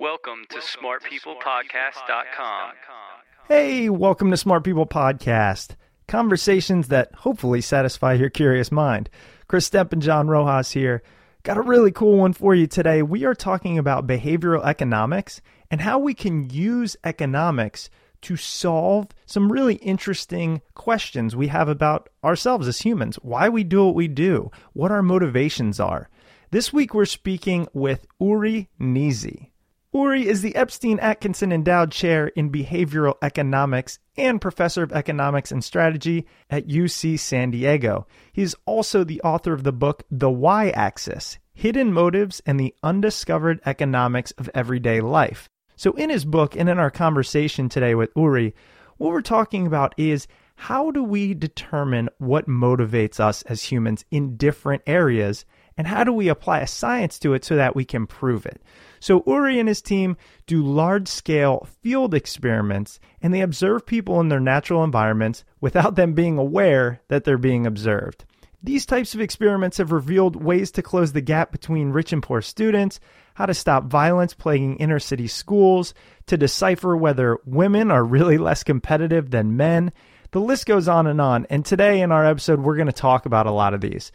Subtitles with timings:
[0.00, 2.70] Welcome to smartpeoplepodcast.com.
[3.48, 5.74] Hey, welcome to Smart People Podcast.
[6.06, 9.10] Conversations that hopefully satisfy your curious mind.
[9.48, 11.02] Chris Stemp and John Rojas here.
[11.42, 13.02] Got a really cool one for you today.
[13.02, 17.90] We are talking about behavioral economics and how we can use economics
[18.22, 23.16] to solve some really interesting questions we have about ourselves as humans.
[23.16, 26.08] Why we do what we do, what our motivations are.
[26.52, 29.47] This week we're speaking with Uri Gneezy.
[29.98, 35.64] Uri is the Epstein Atkinson Endowed Chair in Behavioral Economics and Professor of Economics and
[35.64, 38.06] Strategy at UC San Diego.
[38.32, 42.76] He is also the author of the book The Why Axis Hidden Motives and the
[42.84, 45.48] Undiscovered Economics of Everyday Life.
[45.74, 48.54] So, in his book and in our conversation today with Uri,
[48.98, 54.36] what we're talking about is how do we determine what motivates us as humans in
[54.36, 55.44] different areas,
[55.78, 58.60] and how do we apply a science to it so that we can prove it?
[59.00, 60.16] So Uri and his team
[60.46, 66.12] do large scale field experiments and they observe people in their natural environments without them
[66.12, 68.24] being aware that they're being observed.
[68.60, 72.42] These types of experiments have revealed ways to close the gap between rich and poor
[72.42, 72.98] students,
[73.34, 75.94] how to stop violence plaguing inner city schools,
[76.26, 79.92] to decipher whether women are really less competitive than men.
[80.32, 81.46] The list goes on and on.
[81.48, 84.10] And today in our episode, we're going to talk about a lot of these.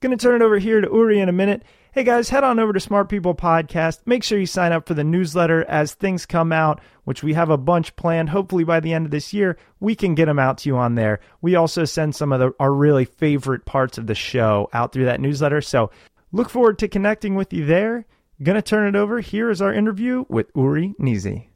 [0.00, 1.62] Going to turn it over here to Uri in a minute.
[1.92, 3.98] Hey guys, head on over to Smart People Podcast.
[4.06, 7.50] Make sure you sign up for the newsletter as things come out, which we have
[7.50, 8.30] a bunch planned.
[8.30, 10.94] Hopefully by the end of this year, we can get them out to you on
[10.94, 11.20] there.
[11.42, 15.04] We also send some of the, our really favorite parts of the show out through
[15.04, 15.60] that newsletter.
[15.60, 15.90] So
[16.32, 18.06] look forward to connecting with you there.
[18.42, 19.20] Gonna turn it over.
[19.20, 21.49] Here is our interview with Uri Gneezy.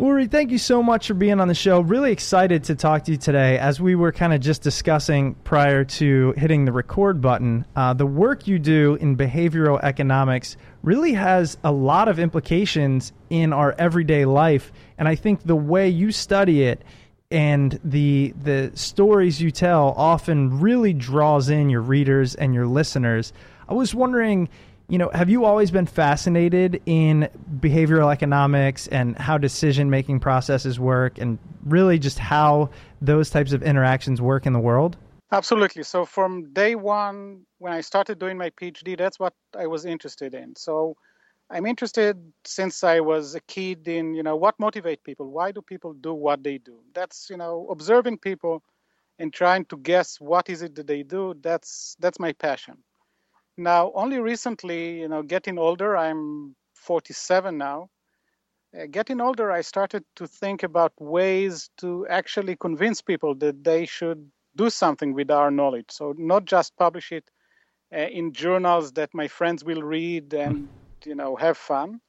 [0.00, 1.80] Uri, thank you so much for being on the show.
[1.80, 3.58] Really excited to talk to you today.
[3.58, 8.06] As we were kind of just discussing prior to hitting the record button, uh, the
[8.06, 14.24] work you do in behavioral economics really has a lot of implications in our everyday
[14.24, 14.72] life.
[14.96, 16.82] And I think the way you study it
[17.30, 23.34] and the the stories you tell often really draws in your readers and your listeners.
[23.68, 24.48] I was wondering
[24.90, 27.28] you know, have you always been fascinated in
[27.60, 32.70] behavioral economics and how decision making processes work and really just how
[33.00, 34.96] those types of interactions work in the world?
[35.30, 35.84] Absolutely.
[35.84, 40.34] So, from day one, when I started doing my PhD, that's what I was interested
[40.34, 40.56] in.
[40.56, 40.96] So,
[41.50, 45.30] I'm interested since I was a kid in, you know, what motivate people?
[45.30, 46.80] Why do people do what they do?
[46.94, 48.62] That's, you know, observing people
[49.20, 51.34] and trying to guess what is it that they do.
[51.40, 52.78] That's that's my passion.
[53.60, 57.90] Now, only recently, you know, getting older, I'm 47 now.
[58.74, 63.84] Uh, getting older, I started to think about ways to actually convince people that they
[63.84, 65.90] should do something with our knowledge.
[65.90, 67.30] So not just publish it
[67.92, 70.68] uh, in journals that my friends will read and
[71.04, 72.00] you know have fun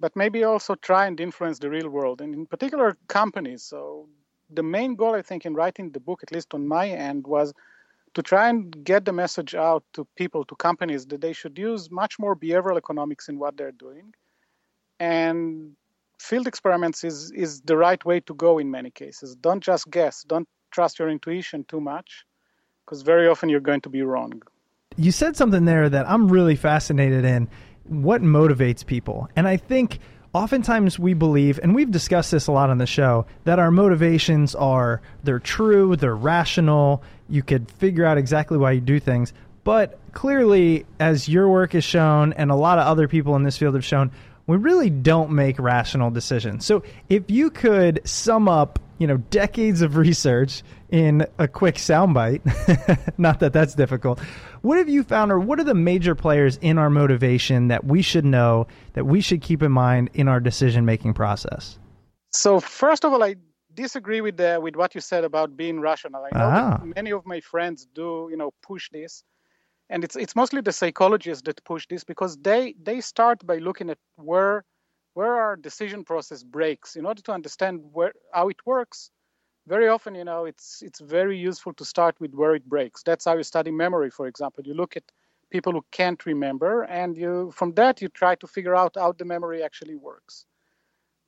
[0.00, 4.08] but maybe also try and influence the real world and in particular companies so
[4.50, 7.52] the main goal i think in writing the book at least on my end was
[8.14, 11.90] to try and get the message out to people to companies that they should use
[11.90, 14.12] much more behavioral economics in what they're doing.
[15.00, 15.76] And
[16.18, 19.36] field experiments is is the right way to go in many cases.
[19.36, 20.24] Don't just guess.
[20.24, 22.24] Don't trust your intuition too much
[22.84, 24.42] because very often you're going to be wrong.
[24.96, 27.48] You said something there that I'm really fascinated in.
[27.84, 29.28] What motivates people.
[29.36, 30.00] And I think
[30.32, 34.54] oftentimes we believe and we've discussed this a lot on the show that our motivations
[34.54, 39.32] are they're true, they're rational, you could figure out exactly why you do things.
[39.64, 43.58] But clearly as your work has shown and a lot of other people in this
[43.58, 44.10] field have shown,
[44.46, 46.64] we really don't make rational decisions.
[46.64, 52.40] So if you could sum up, you know, decades of research in a quick soundbite,
[53.18, 54.20] not that that's difficult.
[54.62, 58.02] What have you found, or what are the major players in our motivation that we
[58.02, 61.78] should know that we should keep in mind in our decision making process?
[62.30, 63.36] So first of all, I
[63.74, 66.24] disagree with the, with what you said about being rational.
[66.24, 66.78] I know ah.
[66.78, 69.22] that many of my friends do, you know, push this,
[69.88, 73.88] and it's it's mostly the psychologists that push this because they they start by looking
[73.90, 74.64] at where
[75.14, 79.10] where our decision process breaks in order to understand where how it works
[79.68, 83.02] very often, you know, it's it's very useful to start with where it breaks.
[83.02, 84.64] That's how you study memory, for example.
[84.66, 85.04] You look at
[85.50, 89.26] people who can't remember, and you from that you try to figure out how the
[89.26, 90.46] memory actually works.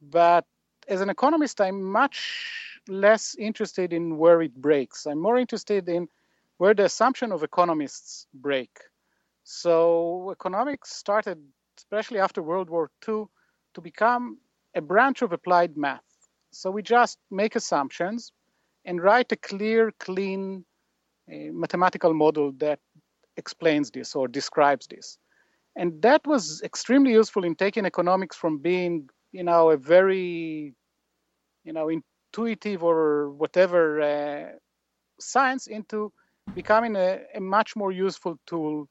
[0.00, 0.46] But
[0.88, 5.06] as an economist, I'm much less interested in where it breaks.
[5.06, 6.08] I'm more interested in
[6.58, 8.70] where the assumption of economists break.
[9.44, 11.38] So economics started,
[11.78, 13.26] especially after World War II,
[13.74, 14.38] to become
[14.74, 16.04] a branch of applied math.
[16.52, 18.32] So we just make assumptions
[18.84, 20.64] and write a clear, clean
[21.30, 22.80] uh, mathematical model that
[23.36, 25.18] explains this or describes this.
[25.76, 30.74] And that was extremely useful in taking economics from being, you know, a very,
[31.64, 34.52] you know, intuitive or whatever uh,
[35.20, 36.12] science into
[36.54, 38.88] becoming a, a, much more useful tool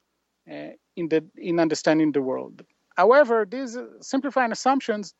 [0.50, 2.62] uh, in the in understanding the world.
[3.02, 3.72] However, these
[4.12, 5.14] simplifying assumptions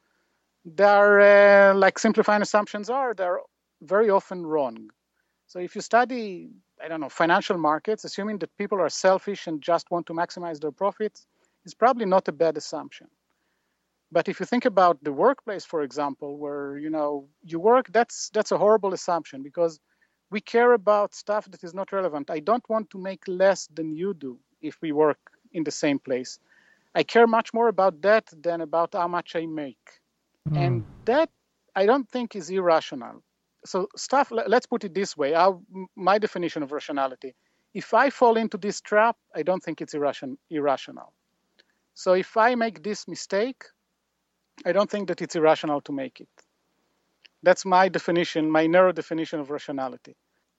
[0.65, 1.21] they're
[1.71, 3.41] uh, like simplifying assumptions are they're
[3.82, 4.91] very often wrong.
[5.47, 6.50] So if you study
[6.82, 10.59] i don't know financial markets assuming that people are selfish and just want to maximize
[10.61, 11.27] their profits
[11.67, 13.09] is probably not a bad assumption.
[14.12, 17.11] But if you think about the workplace for example where you know
[17.50, 19.75] you work that's that's a horrible assumption because
[20.32, 22.31] we care about stuff that is not relevant.
[22.31, 24.32] I don't want to make less than you do
[24.71, 25.23] if we work
[25.53, 26.38] in the same place
[26.95, 30.01] i care much more about that than about how much i make
[30.49, 30.57] Mm.
[30.57, 31.31] And that
[31.77, 33.23] I don't think is irrational.
[33.65, 34.33] So stuff.
[34.33, 35.61] Let's put it this way: Our,
[35.97, 37.35] my definition of rationality.
[37.75, 41.13] If I fall into this trap, I don't think it's irration, irrational.
[41.95, 43.63] So if I make this mistake,
[44.67, 46.29] I don't think that it's irrational to make it.
[47.45, 50.17] That's my definition, my narrow definition of rationality.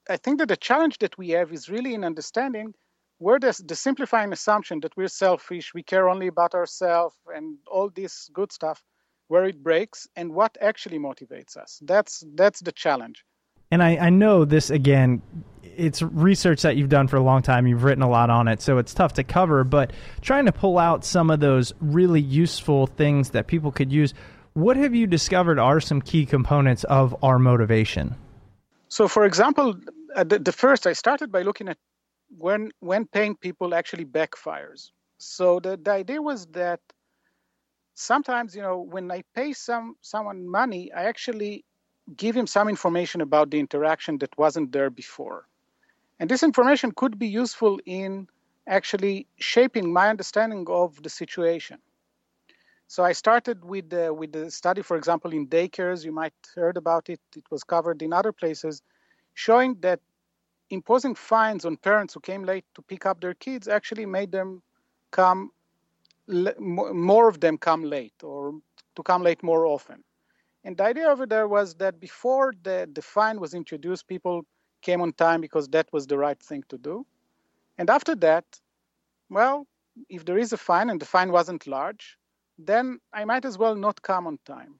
[0.08, 2.74] I think that the challenge that we have is really in understanding
[3.22, 7.88] where the, the simplifying assumption that we're selfish, we care only about ourselves, and all
[7.88, 8.82] this good stuff
[9.28, 11.80] where it breaks and what actually motivates us.
[11.82, 13.24] That's that's the challenge.
[13.70, 15.22] And I, I know this again,
[15.62, 17.66] it's research that you've done for a long time.
[17.66, 19.64] You've written a lot on it, so it's tough to cover.
[19.64, 24.12] But trying to pull out some of those really useful things that people could use,
[24.54, 28.14] what have you discovered are some key components of our motivation?
[28.88, 29.76] So, for example,
[30.14, 31.78] uh, the, the first I started by looking at
[32.38, 34.90] when when paying people actually backfires.
[35.18, 36.80] So the, the idea was that
[37.94, 41.64] sometimes you know when i pay some someone money i actually
[42.16, 45.46] give him some information about the interaction that wasn't there before.
[46.18, 48.28] And this information could be useful in
[48.66, 51.78] actually shaping my understanding of the situation.
[52.88, 56.04] So i started with the, with the study for example in daycares.
[56.04, 57.20] You might heard about it.
[57.36, 58.82] It was covered in other places
[59.34, 60.00] showing that
[60.72, 64.62] imposing fines on parents who came late to pick up their kids actually made them
[65.10, 65.50] come
[66.58, 68.54] more of them come late or
[68.96, 70.02] to come late more often.
[70.64, 74.46] And the idea over there was that before the, the fine was introduced, people
[74.80, 77.04] came on time because that was the right thing to do.
[77.76, 78.44] And after that,
[79.28, 79.66] well,
[80.08, 82.16] if there is a fine and the fine wasn't large,
[82.58, 84.76] then I might as well not come on time.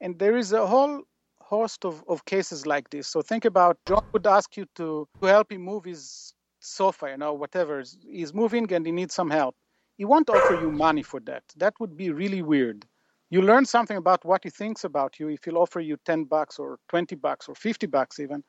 [0.00, 1.02] And there is a whole
[1.44, 3.08] host of, of cases like this.
[3.08, 7.16] So think about John would ask you to, to help him move his sofa, you
[7.18, 7.82] know, whatever.
[8.02, 9.54] He's moving and he needs some help.
[9.96, 11.44] He won't offer you money for that.
[11.56, 12.86] That would be really weird.
[13.30, 16.58] You learn something about what he thinks about you if he'll offer you 10 bucks
[16.58, 18.42] or 20 bucks or 50 bucks even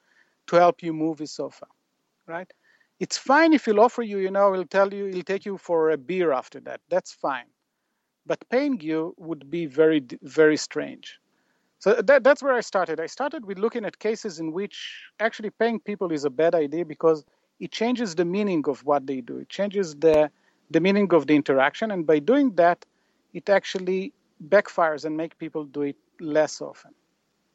[0.48, 1.66] to help you move his sofa,
[2.28, 2.52] right?
[3.00, 5.92] It's fine if he'll offer you, you know, he'll tell you, he'll take you for
[5.92, 6.82] a beer after that.
[6.90, 7.46] That's fine.
[8.26, 11.20] But paying you would be very, very strange.
[11.80, 13.00] So that, that's where I started.
[13.00, 16.86] I started with looking at cases in which actually paying people is a bad idea
[16.86, 17.24] because
[17.60, 19.38] it changes the meaning of what they do.
[19.38, 20.32] It changes the
[20.72, 22.84] the meaning of the interaction, and by doing that,
[23.36, 24.14] it actually
[24.50, 26.92] backfires and make people do it less often.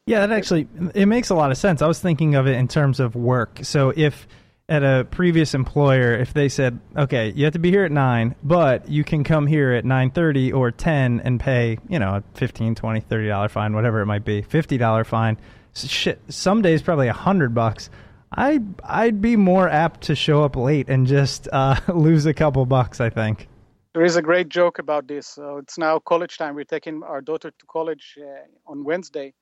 [0.07, 1.83] Yeah, that actually it makes a lot of sense.
[1.83, 3.61] I was thinking of it in terms of work.
[3.62, 4.29] So if
[4.71, 8.37] at a previous employer if they said, "Okay, you have to be here at 9,
[8.43, 12.77] but you can come here at 9:30 or 10 and pay, you know, a 15,
[12.77, 15.37] 20, 30 dollar fine, whatever it might be, $50 fine."
[15.75, 17.91] Shit, some days probably a 100 bucks.
[18.33, 22.65] I I'd be more apt to show up late and just uh, lose a couple
[22.65, 23.49] bucks, I think.
[23.93, 25.27] There is a great joke about this.
[25.27, 26.55] So it's now college time.
[26.55, 29.35] We're taking our daughter to college uh, on Wednesday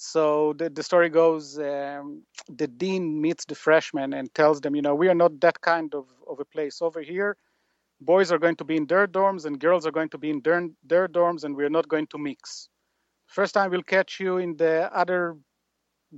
[0.00, 4.80] so the, the story goes um, the dean meets the freshmen and tells them, you
[4.80, 6.80] know, we are not that kind of, of a place.
[6.80, 7.36] Over here,
[8.00, 10.40] boys are going to be in their dorms and girls are going to be in
[10.44, 12.68] their, their dorms, and we're not going to mix.
[13.26, 15.36] First time we'll catch you in the other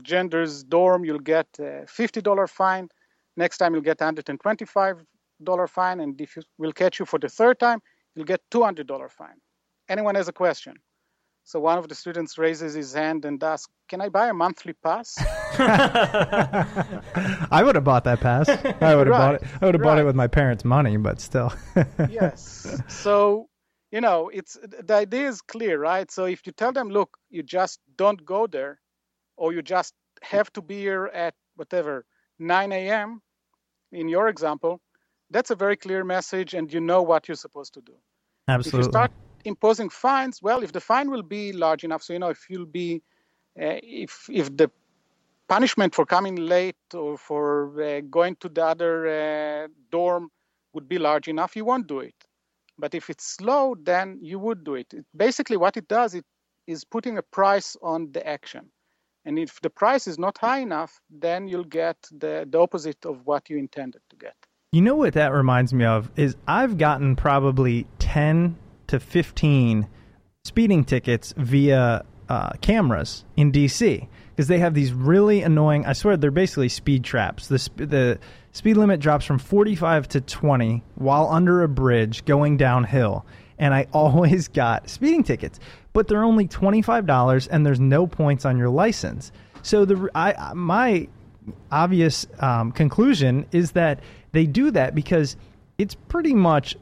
[0.02, 2.87] gender's dorm, you'll get a $50 fine.
[3.38, 6.00] Next time you'll get $125 fine.
[6.00, 7.80] And if we will catch you for the third time,
[8.14, 9.40] you'll get $200 fine.
[9.88, 10.75] Anyone has a question?
[11.44, 14.73] So one of the students raises his hand and asks, "Can I buy a monthly
[14.73, 15.18] pass?"
[15.59, 18.49] I would have bought that pass.
[18.49, 19.42] I would have right, bought it.
[19.61, 19.88] I would have right.
[19.88, 21.52] bought it with my parents' money, but still.
[22.11, 22.80] yes.
[22.88, 23.49] So
[23.90, 26.11] you know, it's the idea is clear, right?
[26.11, 28.80] So if you tell them, "Look, you just don't go there,"
[29.37, 32.04] or you just have to be here at whatever
[32.38, 33.20] 9 a.m.
[33.92, 34.80] in your example,
[35.30, 37.94] that's a very clear message, and you know what you're supposed to do.
[38.49, 38.80] Absolutely.
[38.80, 39.11] If you start
[39.44, 42.66] imposing fines, well, if the fine will be large enough, so you know, if you'll
[42.66, 43.02] be,
[43.61, 44.70] uh, if if the
[45.49, 47.47] punishment for coming late or for
[47.82, 50.30] uh, going to the other uh, dorm
[50.73, 52.14] would be large enough, you won't do it.
[52.78, 54.94] But if it's slow, then you would do it.
[54.94, 55.04] it.
[55.14, 56.25] Basically, what it does, it
[56.66, 58.70] is putting a price on the action.
[59.25, 63.26] And if the price is not high enough, then you'll get the, the opposite of
[63.26, 64.35] what you intended to get.
[64.73, 68.56] You know what that reminds me of is I've gotten probably 10
[68.90, 69.87] to 15
[70.44, 75.87] speeding tickets via uh, cameras in DC because they have these really annoying.
[75.87, 77.47] I swear they're basically speed traps.
[77.47, 78.18] The sp- the
[78.50, 83.25] speed limit drops from 45 to 20 while under a bridge going downhill,
[83.61, 85.61] and I always got speeding tickets,
[85.92, 89.30] but they're only twenty five dollars and there's no points on your license.
[89.62, 91.06] So the I my
[91.70, 94.00] obvious um, conclusion is that
[94.32, 95.37] they do that because
[95.78, 96.76] it's pretty much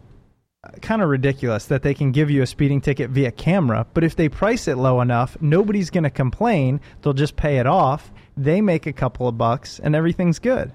[0.81, 4.17] kind of ridiculous that they can give you a speeding ticket via camera, but if
[4.17, 6.81] they price it low enough, nobody's going to complain.
[7.03, 8.11] They'll just pay it off.
[8.37, 10.73] They make a couple of bucks and everything's good.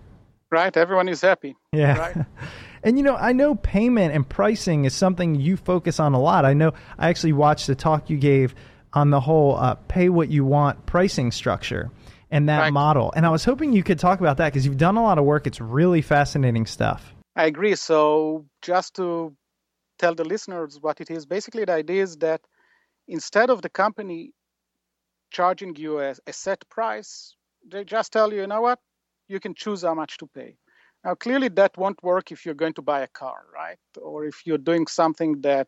[0.52, 1.56] Right, everyone is happy.
[1.72, 1.98] Yeah.
[1.98, 2.26] Right?
[2.84, 6.46] and you know, I know payment and pricing is something you focus on a lot.
[6.46, 8.54] I know I actually watched the talk you gave
[8.94, 11.90] on the whole uh, pay what you want pricing structure
[12.30, 12.74] and that right.
[12.74, 13.14] model.
[13.16, 15.26] And I was hoping you could talk about that because you've done a lot of
[15.26, 15.48] work.
[15.48, 17.16] It's really fascinating stuff.
[17.36, 17.76] I agree.
[17.76, 19.36] So, just to
[20.00, 21.26] tell the listeners what it is.
[21.26, 22.42] Basically, the idea is that
[23.08, 24.32] instead of the company
[25.32, 27.36] charging you a, a set price,
[27.70, 28.80] they just tell you, you know what,
[29.28, 30.58] you can choose how much to pay.
[31.04, 33.80] Now, clearly, that won't work if you're going to buy a car, right?
[34.02, 35.68] Or if you're doing something that,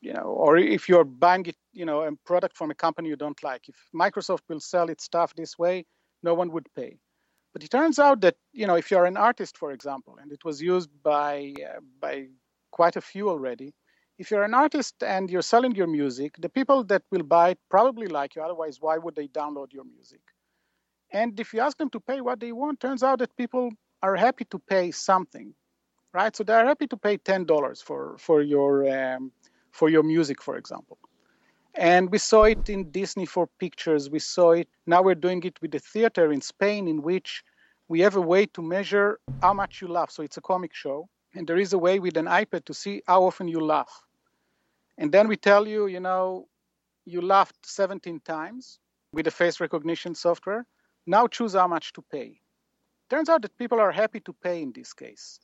[0.00, 3.16] you know, or if you're buying it, you know, a product from a company you
[3.16, 3.68] don't like.
[3.68, 5.84] If Microsoft will sell its stuff this way,
[6.22, 6.98] no one would pay.
[7.52, 10.44] But it turns out that, you know, if you're an artist, for example, and it
[10.44, 12.28] was used by uh, by
[12.72, 13.74] quite a few already.
[14.18, 17.60] If you're an artist and you're selling your music, the people that will buy it
[17.70, 18.42] probably like you.
[18.42, 20.20] Otherwise, why would they download your music?
[21.12, 23.70] And if you ask them to pay what they want, turns out that people
[24.02, 25.54] are happy to pay something,
[26.14, 26.34] right?
[26.36, 29.32] So they're happy to pay ten dollars for for your um,
[29.72, 30.98] for your music, for example.
[31.74, 34.10] And we saw it in Disney for pictures.
[34.10, 34.68] We saw it.
[34.86, 37.42] Now we're doing it with the theater in Spain, in which
[37.88, 40.10] we have a way to measure how much you laugh.
[40.10, 43.02] So it's a comic show, and there is a way with an iPad to see
[43.06, 44.02] how often you laugh.
[44.98, 46.48] And then we tell you, you know,
[47.04, 48.78] you laughed 17 times
[49.12, 50.66] with the face recognition software.
[51.06, 52.40] Now choose how much to pay.
[53.10, 55.40] Turns out that people are happy to pay in this case.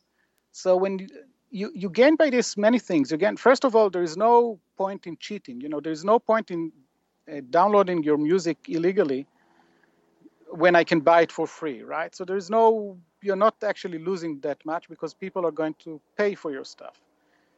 [0.52, 1.09] So when
[1.50, 3.12] you, you gain by this many things.
[3.12, 5.61] Again, first of all, there is no point in cheating.
[5.61, 6.73] You know, there is no point in
[7.30, 9.26] uh, downloading your music illegally
[10.50, 12.14] when I can buy it for free, right?
[12.14, 16.00] So there is no, you're not actually losing that much because people are going to
[16.16, 17.00] pay for your stuff.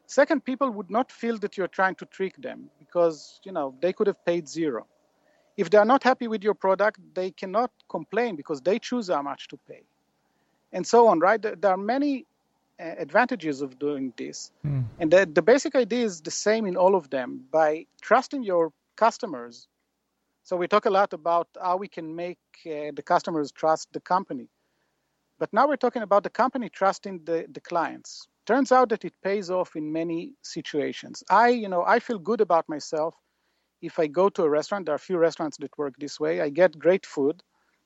[0.07, 3.93] Second, people would not feel that you're trying to trick them because, you know, they
[3.93, 4.87] could have paid zero.
[5.57, 9.23] If they are not happy with your product, they cannot complain because they choose how
[9.23, 9.83] much to pay.
[10.73, 11.41] And so on, right?
[11.41, 12.27] There are many
[12.81, 14.53] uh, advantages of doing this.
[14.67, 14.85] Mm.
[14.99, 17.45] And the, the basic idea is the same in all of them.
[17.51, 19.69] By trusting your customers,
[20.43, 24.01] so we talk a lot about how we can make uh, the customers trust the
[24.01, 24.49] company.
[25.41, 28.29] But now we're talking about the company trusting the, the clients.
[28.47, 31.25] Turns out that it pays off in many situations.
[31.31, 33.17] I, you know, I feel good about myself
[33.83, 34.87] if I go to a restaurant.
[34.87, 36.41] There are a few restaurants that work this way.
[36.41, 37.43] I get great food,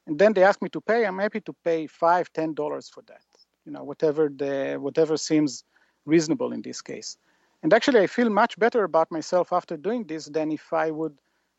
[0.06, 1.06] and then they ask me to pay.
[1.06, 3.22] I'm happy to pay five, ten dollars for that
[3.64, 5.64] you know whatever the whatever seems
[6.06, 7.16] reasonable in this case
[7.62, 11.16] and actually i feel much better about myself after doing this than if i would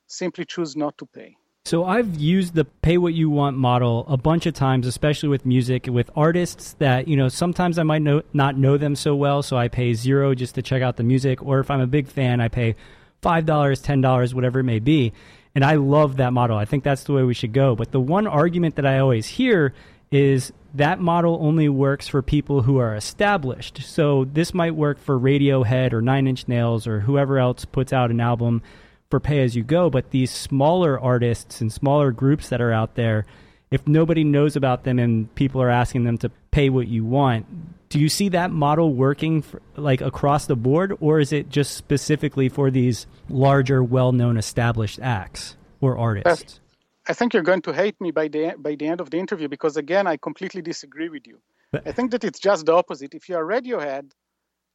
[0.08, 4.18] simply choose not to pay so I've used the pay what you want model a
[4.18, 8.22] bunch of times, especially with music, with artists that, you know, sometimes I might know,
[8.34, 11.42] not know them so well, so I pay zero just to check out the music.
[11.44, 12.76] Or if I'm a big fan, I pay
[13.24, 15.12] $5, $10, whatever it may be.
[15.56, 16.56] And I love that model.
[16.56, 17.76] I think that's the way we should go.
[17.76, 19.74] But the one argument that I always hear
[20.12, 23.82] is that model only works for people who are established.
[23.82, 28.12] So this might work for Radiohead or Nine Inch Nails or whoever else puts out
[28.12, 28.62] an album
[29.10, 29.90] for pay as you go.
[29.90, 33.26] But these smaller artists and smaller groups that are out there,
[33.72, 37.46] if nobody knows about them and people are asking them to pay what you want,
[37.90, 41.76] do you see that model working for, like across the board, or is it just
[41.76, 46.60] specifically for these larger, well-known, established acts or artists?
[47.08, 49.48] I think you're going to hate me by the by the end of the interview
[49.48, 51.40] because again, I completely disagree with you.
[51.86, 53.14] I think that it's just the opposite.
[53.14, 54.12] If you are Radiohead,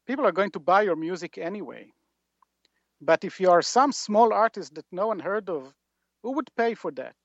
[0.06, 1.92] people are going to buy your music anyway.
[3.00, 5.72] But if you are some small artist that no one heard of,
[6.22, 7.16] who would pay for that?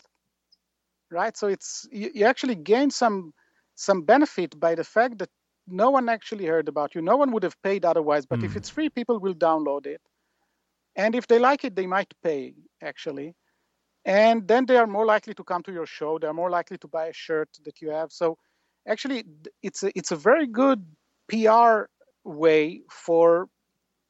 [1.11, 1.35] Right?
[1.35, 3.33] So it's you, you actually gain some
[3.75, 5.29] some benefit by the fact that
[5.67, 7.01] no one actually heard about you.
[7.01, 8.25] No one would have paid otherwise.
[8.25, 8.45] But mm.
[8.45, 8.57] if hmm.
[8.59, 10.01] it's free, people will download it.
[10.95, 13.35] And if they like it, they might pay actually
[14.05, 16.87] and then they are more likely to come to your show they're more likely to
[16.87, 18.37] buy a shirt that you have so
[18.87, 19.25] actually
[19.63, 20.85] it's a, it's a very good
[21.27, 21.85] pr
[22.23, 23.47] way for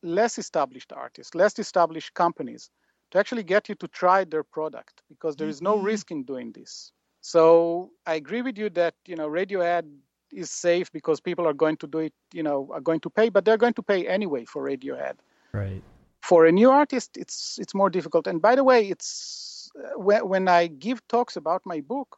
[0.06, 2.70] less established artists less established companies
[3.12, 5.86] to actually get you to try their product because there is no mm-hmm.
[5.86, 6.92] risk in doing this
[7.22, 9.86] so i agree with you that you know Radiohead
[10.32, 13.30] is safe because people are going to do it you know are going to pay
[13.30, 15.16] but they're going to pay anyway for Radiohead
[15.54, 15.82] right
[16.22, 19.56] for a new artist it's it's more difficult and by the way it's
[19.96, 22.18] when, when I give talks about my book,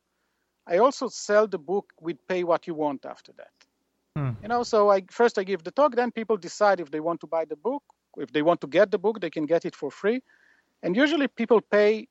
[0.65, 3.51] I also sell the book with pay what you want after that.
[4.17, 4.31] Hmm.
[4.41, 7.19] You know, so I first I give the talk, then people decide if they want
[7.21, 7.83] to buy the book.
[8.17, 10.23] If they want to get the book, they can get it for free.
[10.81, 12.07] And usually people pay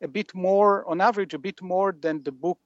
[0.00, 2.58] a bit more, on average, a bit more than the book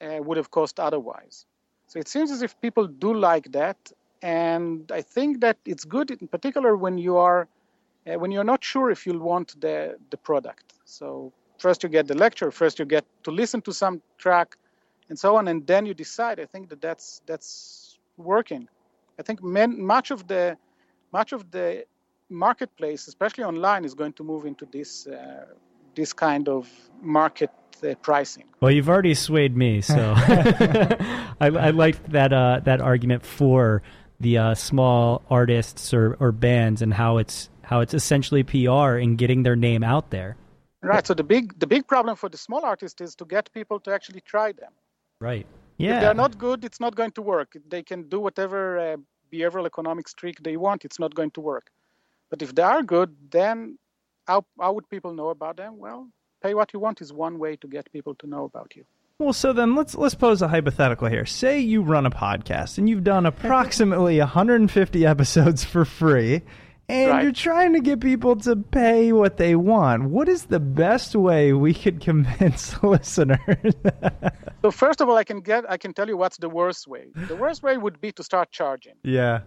[0.00, 1.44] uh, would have cost otherwise.
[1.88, 3.76] So it seems as if people do like that.
[4.22, 7.48] And I think that it's good, in particular, when you are
[8.06, 10.72] uh, when you're not sure if you'll want the the product.
[10.86, 14.56] So first you get the lecture, first you get to listen to some track,
[15.10, 16.40] and so on, and then you decide.
[16.40, 17.85] I think that that's that's
[18.16, 18.68] working.
[19.18, 20.56] I think men, much of the
[21.12, 21.84] much of the
[22.28, 25.46] marketplace, especially online, is going to move into this uh,
[25.94, 26.68] this kind of
[27.00, 27.50] market
[27.82, 28.44] uh, pricing.
[28.60, 33.82] Well, you've already swayed me, so I, I liked that uh, that argument for
[34.20, 39.16] the uh, small artists or, or bands and how it's how it's essentially PR in
[39.16, 40.36] getting their name out there.
[40.82, 41.06] Right.
[41.06, 43.92] So the big the big problem for the small artist is to get people to
[43.92, 44.72] actually try them.
[45.20, 45.46] Right.
[45.78, 45.96] Yeah.
[45.96, 47.56] If they're not good, it's not going to work.
[47.68, 48.96] They can do whatever uh,
[49.32, 50.84] behavioral economics trick they want.
[50.84, 51.70] It's not going to work.
[52.30, 53.78] But if they are good, then
[54.26, 55.78] how how would people know about them?
[55.78, 56.08] Well,
[56.42, 58.84] pay what you want is one way to get people to know about you.
[59.18, 61.24] Well, so then let's let's pose a hypothetical here.
[61.24, 66.42] Say you run a podcast and you've done approximately 150 episodes for free
[66.88, 67.22] and right.
[67.22, 70.04] you're trying to get people to pay what they want.
[70.04, 73.74] What is the best way we could convince listeners?
[74.62, 77.06] so first of all, I can get I can tell you what's the worst way.
[77.14, 78.94] The worst way would be to start charging.
[79.02, 79.40] Yeah.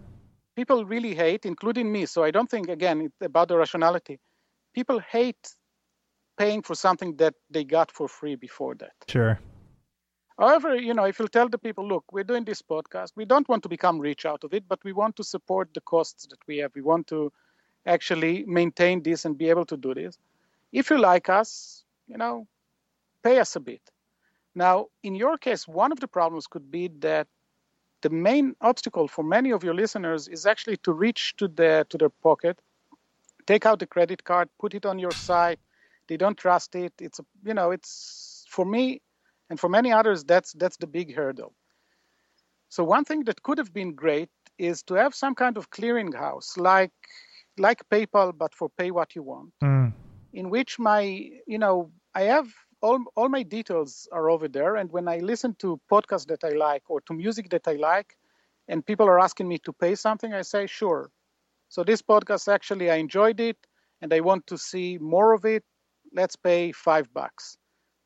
[0.55, 2.05] People really hate, including me.
[2.05, 4.19] So I don't think again it's about the rationality.
[4.73, 5.55] People hate
[6.37, 8.93] paying for something that they got for free before that.
[9.07, 9.39] Sure.
[10.39, 13.47] However, you know, if you tell the people, look, we're doing this podcast, we don't
[13.49, 16.39] want to become rich out of it, but we want to support the costs that
[16.47, 16.71] we have.
[16.73, 17.33] We want to
[17.85, 20.17] actually maintain this and be able to do this.
[20.71, 22.47] If you like us, you know,
[23.21, 23.81] pay us a bit.
[24.55, 27.27] Now, in your case, one of the problems could be that
[28.01, 31.97] the main obstacle for many of your listeners is actually to reach to the to
[31.97, 32.61] their pocket,
[33.45, 35.59] take out the credit card, put it on your site.
[36.07, 36.93] They don't trust it.
[37.01, 39.01] It's a, you know it's for me
[39.49, 41.53] and for many others that's that's the big hurdle.
[42.69, 46.57] So one thing that could have been great is to have some kind of clearinghouse
[46.57, 46.91] like
[47.57, 49.91] like PayPal but for pay what you want, mm.
[50.33, 51.01] in which my
[51.47, 52.47] you know I have
[52.81, 54.75] all, all my details are over there.
[54.75, 58.15] And when I listen to podcasts that I like or to music that I like,
[58.67, 61.11] and people are asking me to pay something, I say, sure.
[61.69, 63.57] So this podcast, actually, I enjoyed it
[64.01, 65.63] and I want to see more of it.
[66.13, 67.57] Let's pay five bucks.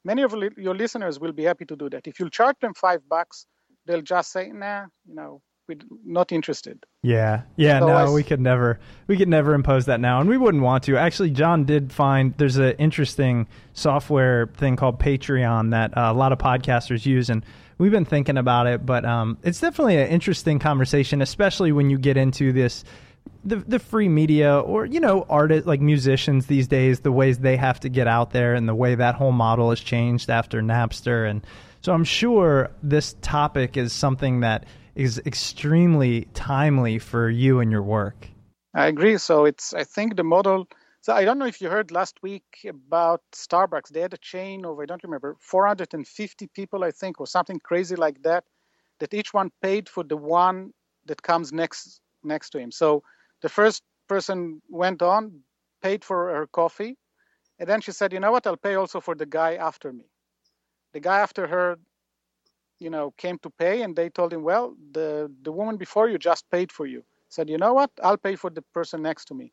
[0.06, 2.08] Many of your listeners will be happy to do that.
[2.08, 3.46] If you charge them five bucks,
[3.86, 6.84] they'll just say, nah, you know, we're not interested.
[7.04, 10.30] Yeah, yeah, so no, I, we could never, we could never impose that now, and
[10.30, 10.98] we wouldn't want to.
[10.98, 16.34] Actually, John did find there's an interesting software thing called Patreon that uh, a lot
[16.34, 17.46] of podcasters use, and
[17.78, 18.86] we've been thinking about it.
[18.86, 22.84] But um, it's definitely an interesting conversation, especially when you get into this.
[23.46, 27.58] The, the free media or you know artists like musicians these days the ways they
[27.58, 31.30] have to get out there and the way that whole model has changed after Napster
[31.30, 31.46] and
[31.84, 37.82] so I'm sure this topic is something that is extremely timely for you and your
[37.82, 38.30] work.
[38.74, 39.18] I agree.
[39.18, 40.68] So it's I think the model.
[41.02, 43.90] So I don't know if you heard last week about Starbucks.
[43.90, 47.98] They had a chain of I don't remember 450 people I think or something crazy
[47.98, 48.46] like that.
[49.00, 50.72] That each one paid for the one
[51.06, 52.72] that comes next next to him.
[52.72, 53.04] So
[53.44, 55.42] the first person went on,
[55.82, 56.98] paid for her coffee,
[57.60, 58.48] and then she said, "You know what?
[58.48, 60.06] I'll pay also for the guy after me."
[60.94, 61.78] The guy after her
[62.84, 66.18] you know came to pay and they told him well the the woman before you
[66.18, 69.34] just paid for you said you know what i'll pay for the person next to
[69.34, 69.48] me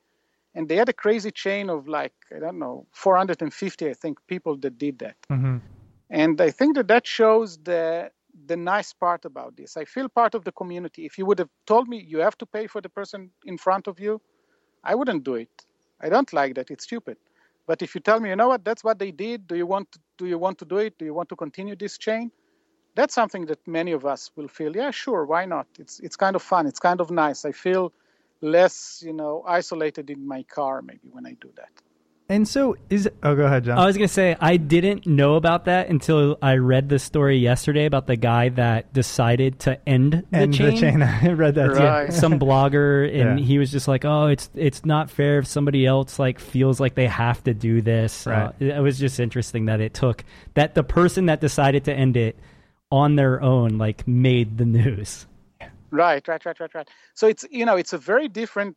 [0.55, 4.57] and they had a crazy chain of like i don't know 450 i think people
[4.57, 5.59] that did that mm-hmm.
[6.11, 8.11] and i think that that shows the
[8.51, 9.77] the nice part about this.
[9.79, 11.03] I feel part of the community.
[11.11, 13.87] If you would have told me you have to pay for the person in front
[13.89, 14.15] of you
[14.85, 15.55] i wouldn't do it.
[16.05, 16.71] I don't like that.
[16.71, 17.19] It's stupid.
[17.69, 18.65] But if you tell me you know what?
[18.65, 19.47] That's what they did.
[19.47, 20.99] Do you want to, do you want to do it?
[20.99, 22.31] Do you want to continue this chain?
[22.97, 25.67] That's something that many of us will feel yeah sure why not?
[25.83, 26.67] It's it's kind of fun.
[26.67, 27.41] It's kind of nice.
[27.45, 27.85] I feel
[28.43, 31.73] less you know isolated in my car maybe when i do that
[32.31, 35.35] and so is oh go ahead john i was going to say i didn't know
[35.35, 40.25] about that until i read the story yesterday about the guy that decided to end
[40.31, 41.03] the end chain, the chain.
[41.03, 42.07] i read that right.
[42.07, 42.13] too.
[42.13, 43.45] some blogger and yeah.
[43.45, 46.95] he was just like oh it's it's not fair if somebody else like feels like
[46.95, 48.55] they have to do this right.
[48.61, 52.17] Uh, it was just interesting that it took that the person that decided to end
[52.17, 52.39] it
[52.91, 55.27] on their own like made the news.
[55.91, 56.89] Right, right, right, right, right.
[57.15, 58.77] So it's you know it's a very different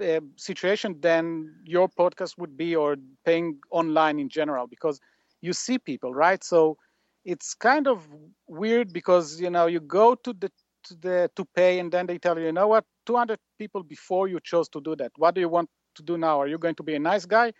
[0.00, 5.00] uh, situation than your podcast would be or paying online in general because
[5.40, 6.42] you see people, right?
[6.44, 6.76] So
[7.24, 8.06] it's kind of
[8.48, 10.50] weird because you know you go to the
[10.84, 14.28] to the to pay and then they tell you, you know what, 200 people before
[14.28, 15.12] you chose to do that.
[15.16, 16.40] What do you want to do now?
[16.40, 17.52] Are you going to be a nice guy,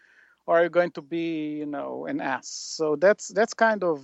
[0.47, 2.49] or are you going to be you know an ass?
[2.49, 4.03] So that's that's kind of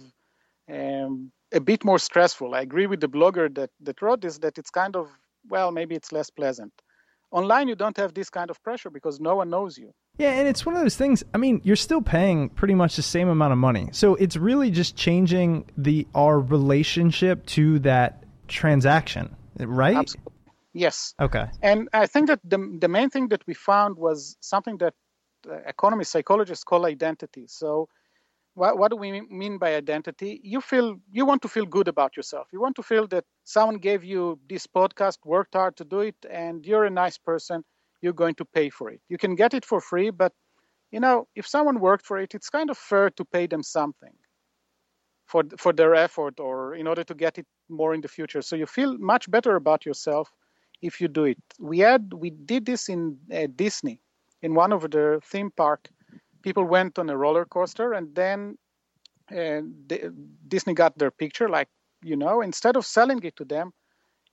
[0.72, 2.54] um, a bit more stressful.
[2.54, 5.08] I agree with the blogger that, that wrote this that it's kind of,
[5.48, 6.72] well, maybe it's less pleasant.
[7.30, 9.92] Online, you don't have this kind of pressure because no one knows you.
[10.18, 11.22] Yeah, and it's one of those things.
[11.34, 13.88] I mean, you're still paying pretty much the same amount of money.
[13.92, 19.96] So it's really just changing the our relationship to that transaction, right?
[19.96, 20.32] Absolutely.
[20.72, 21.14] Yes.
[21.20, 21.46] Okay.
[21.62, 24.94] And I think that the the main thing that we found was something that
[25.50, 27.46] uh, economists, psychologists call identity.
[27.48, 27.88] So
[28.56, 30.40] what, what do we mean by identity?
[30.42, 32.48] You feel you want to feel good about yourself.
[32.52, 36.16] You want to feel that someone gave you this podcast, worked hard to do it,
[36.30, 37.64] and you're a nice person.
[38.02, 39.00] You're going to pay for it.
[39.08, 40.32] You can get it for free, but
[40.92, 44.14] you know if someone worked for it, it's kind of fair to pay them something
[45.26, 48.42] for for their effort or in order to get it more in the future.
[48.42, 50.32] So you feel much better about yourself
[50.82, 51.38] if you do it.
[51.58, 54.00] We had we did this in uh, Disney
[54.42, 55.88] in one of the theme park
[56.46, 58.56] people went on a roller coaster and then
[59.36, 59.62] uh,
[60.46, 61.68] Disney got their picture, like,
[62.04, 63.72] you know, instead of selling it to them,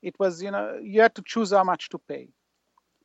[0.03, 2.29] it was, you know, you had to choose how much to pay.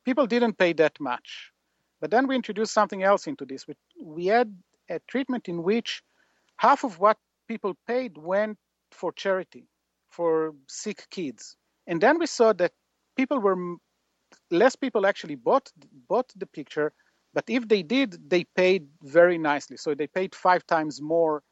[0.05, 1.51] People didn't pay that much.
[1.99, 3.67] But then we introduced something else into this.
[3.67, 4.55] We, we had
[4.91, 6.03] a treatment in which
[6.57, 7.17] half of what
[7.47, 8.59] people paid went
[8.91, 9.65] for charity,
[10.11, 11.55] for sick kids.
[11.87, 12.73] And then we saw that
[13.17, 13.57] people were
[14.51, 15.67] less people actually bought
[16.07, 16.93] bought the picture
[17.33, 19.77] but if they did, they paid very nicely.
[19.77, 21.43] So they paid five times more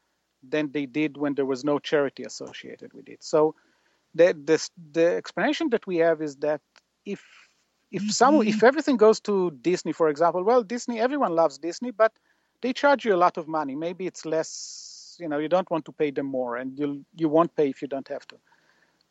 [0.48, 3.22] than they did when there was no charity associated with it.
[3.22, 3.54] So
[4.14, 6.60] the the, the explanation that we have is that
[7.04, 7.22] if
[7.90, 8.10] if mm-hmm.
[8.10, 12.12] some if everything goes to Disney, for example, well, Disney everyone loves Disney, but
[12.60, 13.74] they charge you a lot of money.
[13.76, 17.28] Maybe it's less, you know, you don't want to pay them more, and you you
[17.28, 18.36] won't pay if you don't have to.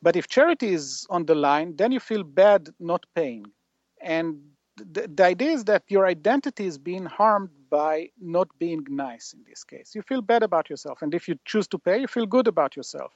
[0.02, 3.46] But if charity is on the line, then you feel bad not paying.
[4.00, 4.38] And
[4.78, 9.44] the, the idea is that your identity is being harmed by not being nice in
[9.48, 9.94] this case.
[9.96, 11.02] You feel bad about yourself.
[11.02, 13.12] And if you choose to pay, you feel good about yourself.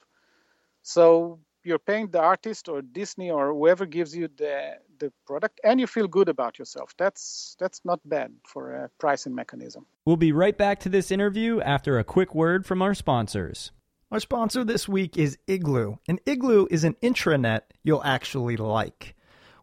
[0.82, 5.80] So you're paying the artist or Disney or whoever gives you the, the product and
[5.80, 6.94] you feel good about yourself.
[6.98, 9.86] That's that's not bad for a pricing mechanism.
[10.04, 13.70] We'll be right back to this interview after a quick word from our sponsors.
[14.10, 19.14] Our sponsor this week is Igloo, and Igloo is an intranet you'll actually like.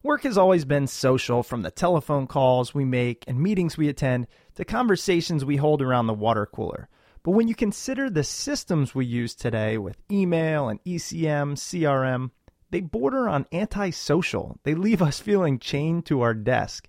[0.02, 4.28] Work has always been social from the telephone calls we make and meetings we attend
[4.56, 6.88] to conversations we hold around the water cooler.
[7.22, 12.32] But when you consider the systems we use today with email and ECM, CRM,
[12.70, 14.58] they border on antisocial.
[14.64, 16.88] They leave us feeling chained to our desk.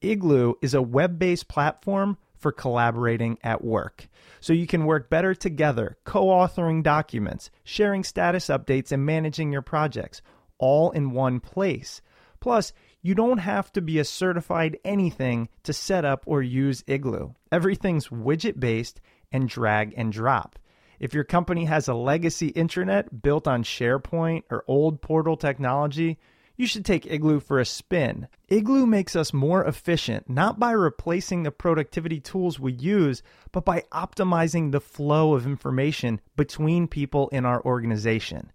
[0.00, 4.08] Igloo is a web based platform for collaborating at work.
[4.40, 9.62] So you can work better together, co authoring documents, sharing status updates, and managing your
[9.62, 10.22] projects
[10.58, 12.00] all in one place.
[12.42, 17.34] Plus, you don't have to be a certified anything to set up or use Igloo.
[17.52, 19.00] Everything's widget based
[19.30, 20.58] and drag and drop.
[20.98, 26.18] If your company has a legacy intranet built on SharePoint or old portal technology,
[26.56, 28.26] you should take Igloo for a spin.
[28.48, 33.84] Igloo makes us more efficient, not by replacing the productivity tools we use, but by
[33.92, 38.50] optimizing the flow of information between people in our organization.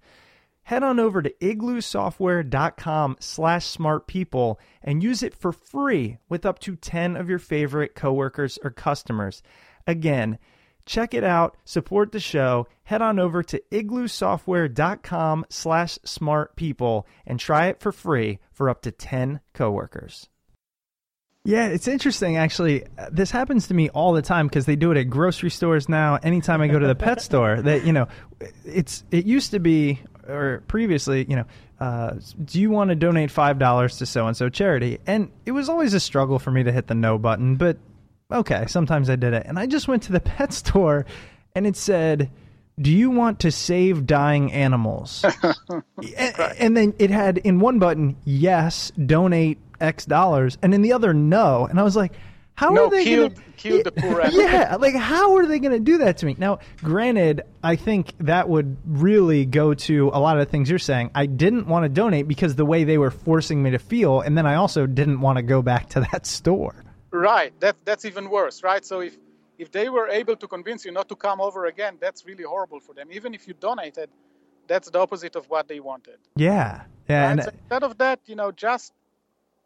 [0.67, 6.75] Head on over to igloosoftware.com slash smartpeople and use it for free with up to
[6.75, 9.41] 10 of your favorite coworkers or customers.
[9.88, 10.38] Again,
[10.86, 17.67] Check it out, support the show, head on over to igloosoftware.com slash smartpeople and try
[17.67, 20.30] it for free for up to 10 coworkers.
[21.43, 22.84] Yeah, it's interesting actually.
[23.12, 26.19] This happens to me all the time because they do it at grocery stores now.
[26.23, 28.08] Anytime I go to the pet store, that you know,
[28.65, 31.45] it's it used to be or previously, you know,
[31.79, 34.99] uh, do you want to donate five dollars to so and so charity?
[35.05, 37.77] And it was always a struggle for me to hit the no button, but
[38.31, 39.45] okay, sometimes I did it.
[39.45, 41.05] And I just went to the pet store
[41.55, 42.29] and it said,
[42.79, 45.25] do you want to save dying animals?
[46.17, 50.93] and, and, then it had in one button, yes, donate X dollars, and in the
[50.93, 51.65] other, no.
[51.65, 52.13] And I was like,
[52.58, 53.30] how no, are they gonna
[53.84, 54.20] the poor?
[54.32, 56.36] Yeah, like how are they gonna do that to me?
[56.39, 60.80] Now, granted, I think that would really go to a lot of the things you're
[60.80, 61.12] saying.
[61.13, 64.36] I didn't want to donate because the way they were forcing me to feel, and
[64.36, 66.84] then I also didn't want to go back to that store.
[67.12, 67.54] Right.
[67.60, 68.84] That that's even worse, right?
[68.84, 69.15] So if
[69.60, 72.80] if they were able to convince you not to come over again, that's really horrible
[72.80, 73.10] for them.
[73.12, 74.10] Even if you donated,
[74.65, 76.17] that's the opposite of what they wanted.
[76.36, 76.82] Yeah.
[77.08, 77.22] Yeah.
[77.22, 77.32] Right?
[77.34, 78.93] And so instead of that, you know, just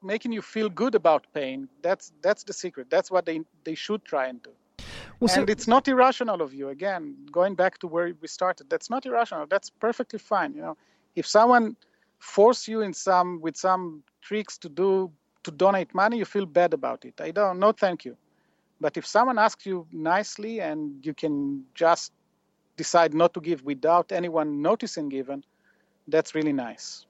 [0.03, 2.89] making you feel good about pain, that's that's the secret.
[2.89, 4.51] That's what they they should try and do.
[5.19, 6.69] Well, and so, it's not irrational of you.
[6.69, 9.45] Again, going back to where we started, that's not irrational.
[9.47, 10.53] That's perfectly fine.
[10.55, 10.77] You know,
[11.15, 11.75] if someone
[12.19, 15.11] force you in some with some tricks to do
[15.43, 17.19] to donate money, you feel bad about it.
[17.19, 18.15] I don't, no, thank you.
[18.79, 22.11] But if someone asks you nicely and you can just
[22.77, 25.43] decide not to give without anyone noticing, even,
[26.07, 27.05] that's really nice.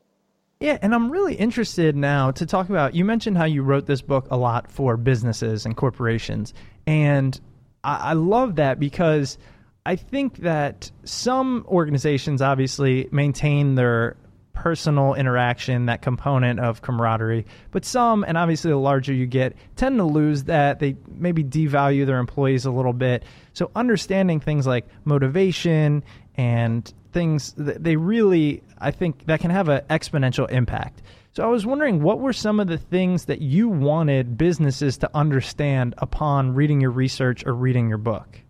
[0.61, 2.93] Yeah, and I'm really interested now to talk about.
[2.93, 6.53] You mentioned how you wrote this book a lot for businesses and corporations,
[6.85, 7.37] and
[7.83, 9.39] I, I love that because
[9.87, 14.17] I think that some organizations obviously maintain their
[14.53, 17.47] personal interaction, that component of camaraderie.
[17.71, 20.79] But some, and obviously the larger you get, tend to lose that.
[20.79, 23.23] They maybe devalue their employees a little bit.
[23.53, 26.03] So understanding things like motivation
[26.35, 31.01] and things, they really, I think, that can have an exponential impact.
[31.33, 35.09] So I was wondering what were some of the things that you wanted businesses to
[35.13, 38.41] understand upon reading your research or reading your book?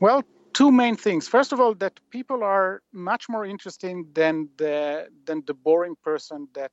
[0.00, 1.28] Well, two main things.
[1.28, 6.48] First of all, that people are much more interesting than the than the boring person
[6.54, 6.70] that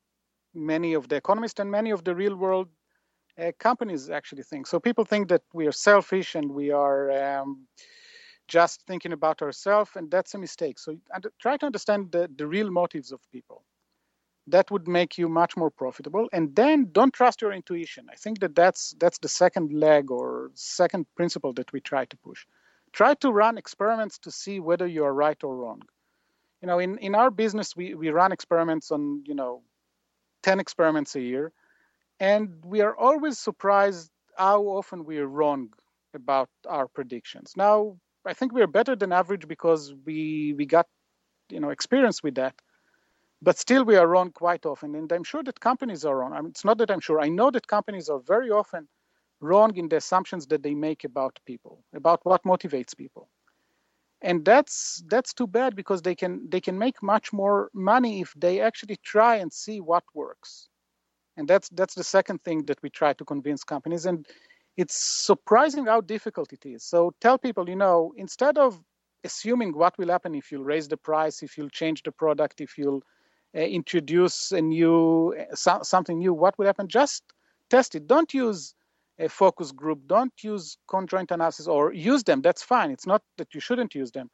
[0.54, 2.69] many of the economists and many of the real world
[3.38, 4.67] uh, companies actually think.
[4.67, 7.67] So people think that we are selfish and we are um,
[8.47, 10.79] just thinking about ourselves, and that's a mistake.
[10.79, 10.97] So
[11.39, 13.63] try to understand the, the real motives of people.
[14.47, 16.29] That would make you much more profitable.
[16.31, 18.05] And then don't trust your intuition.
[18.12, 22.17] I think that that's that's the second leg or second principle that we try to
[22.17, 22.45] push
[22.95, 25.81] try to run experiments to see whether you are right or wrong.
[26.62, 29.62] You know, in, in our business, we, we run experiments on, you know,
[30.43, 31.51] 10 experiments a year,
[32.19, 35.73] and we are always surprised how often we are wrong
[36.13, 37.53] about our predictions.
[37.58, 40.88] Now, I think we are better than average because we we got,
[41.49, 42.55] you know, experience with that.
[43.41, 46.33] But still, we are wrong quite often, and I'm sure that companies are wrong.
[46.33, 47.19] I mean, it's not that I'm sure.
[47.21, 48.88] I know that companies are very often
[49.41, 53.29] wrong in the assumptions that they make about people, about what motivates people.
[54.21, 58.33] and that's that's too bad because they can they can make much more money if
[58.38, 60.69] they actually try and see what works
[61.38, 64.27] and that's that's the second thing that we try to convince companies and
[64.77, 68.81] it's surprising how difficult it is so tell people you know instead of
[69.23, 72.77] assuming what will happen if you'll raise the price if you'll change the product if
[72.77, 73.01] you'll
[73.55, 77.23] uh, introduce a new uh, so, something new what will happen just
[77.69, 78.75] test it don't use
[79.19, 80.01] a focus group.
[80.07, 82.41] Don't use conjoint analysis or use them.
[82.41, 82.91] That's fine.
[82.91, 84.29] It's not that you shouldn't use them,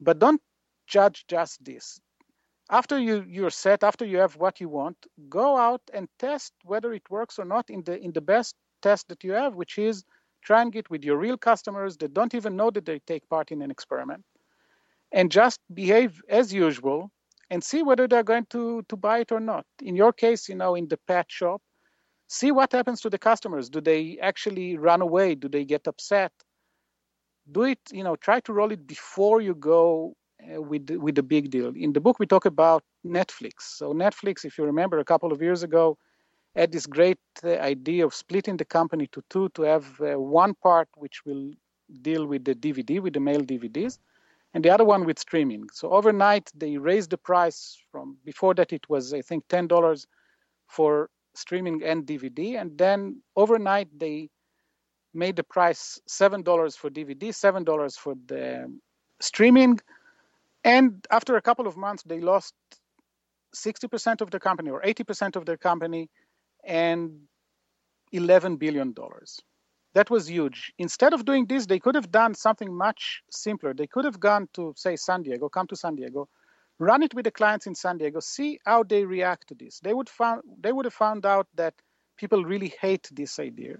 [0.00, 0.40] but don't
[0.86, 2.00] judge just this.
[2.70, 4.96] After you you're set, after you have what you want,
[5.28, 9.08] go out and test whether it works or not in the in the best test
[9.08, 10.04] that you have, which is
[10.42, 13.62] trying it with your real customers that don't even know that they take part in
[13.62, 14.24] an experiment,
[15.12, 17.10] and just behave as usual
[17.50, 19.66] and see whether they're going to to buy it or not.
[19.82, 21.62] In your case, you know, in the pet shop,
[22.28, 23.70] see what happens to the customers.
[23.70, 25.34] Do they actually run away?
[25.34, 26.32] Do they get upset?
[27.50, 31.22] Do it you know try to roll it before you go uh, with with the
[31.22, 31.72] big deal.
[31.76, 33.62] In the book we talk about netflix.
[33.80, 35.98] So netflix if you remember a couple of years ago
[36.54, 40.54] had this great uh, idea of splitting the company to two to have uh, one
[40.54, 41.52] part which will
[42.00, 43.98] deal with the dvd with the mail dvds
[44.54, 48.72] and the other one with streaming so overnight they raised the price from before that
[48.72, 50.06] it was i think $10
[50.68, 52.60] for streaming and DVD.
[52.60, 54.28] And then overnight, they
[55.14, 58.72] made the price $7 for DVD, $7 for the
[59.20, 59.78] streaming.
[60.64, 62.54] And after a couple of months, they lost
[63.54, 66.08] 60% of the company or 80% of their company
[66.64, 67.20] and
[68.12, 68.94] $11 billion.
[69.94, 70.72] That was huge.
[70.78, 73.74] Instead of doing this, they could have done something much simpler.
[73.74, 76.28] They could have gone to, say, San Diego, come to San Diego,
[76.78, 79.80] run it with the clients in San Diego, see how they react to this.
[79.80, 81.74] They would found they would have found out that
[82.16, 83.76] people really hate this idea,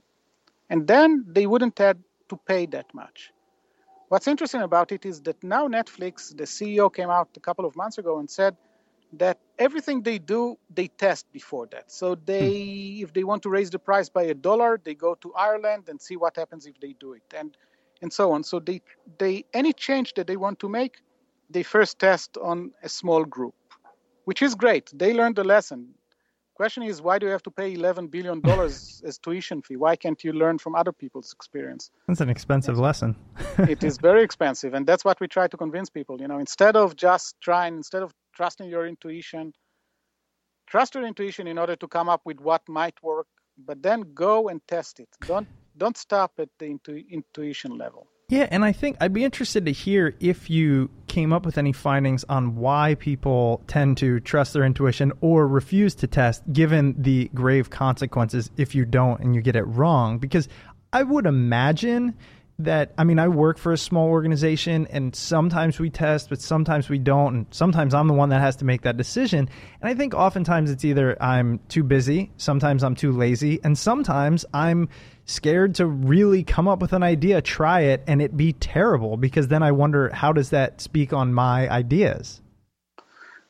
[0.71, 3.33] and then they wouldn't have to pay that much.
[4.09, 7.75] What's interesting about it is that now Netflix, the CEO came out a couple of
[7.77, 8.57] months ago and said
[9.15, 11.91] that everything they do they test before that.
[11.91, 13.05] So they hmm.
[13.05, 16.01] if they want to raise the price by a dollar, they go to Ireland and
[16.01, 17.57] see what happens if they do it, and
[18.01, 18.43] and so on.
[18.45, 18.83] So they
[19.19, 21.03] they any change that they want to make
[21.53, 23.55] they first test on a small group,
[24.25, 24.91] which is great.
[24.95, 25.95] They learned the lesson.
[26.55, 29.77] Question is, why do you have to pay $11 billion as tuition fee?
[29.77, 31.91] Why can't you learn from other people's experience?
[32.07, 33.17] That's an expensive lesson.
[33.59, 34.75] it is very expensive.
[34.75, 36.21] And that's what we try to convince people.
[36.21, 39.53] You know, instead of just trying, instead of trusting your intuition,
[40.67, 44.49] trust your intuition in order to come up with what might work, but then go
[44.49, 45.09] and test it.
[45.29, 48.09] Don't, don't stop at the intu- intuition level.
[48.31, 51.73] Yeah, and I think I'd be interested to hear if you came up with any
[51.73, 57.31] findings on why people tend to trust their intuition or refuse to test, given the
[57.35, 60.19] grave consequences if you don't and you get it wrong.
[60.19, 60.49] Because
[60.93, 62.17] I would imagine
[62.59, 66.89] that I mean I work for a small organization and sometimes we test but sometimes
[66.89, 69.49] we don't and sometimes I'm the one that has to make that decision
[69.81, 74.45] and I think oftentimes it's either I'm too busy sometimes I'm too lazy and sometimes
[74.53, 74.89] I'm
[75.25, 79.49] scared to really come up with an idea, try it, and it be terrible because
[79.49, 82.41] then I wonder how does that speak on my ideas?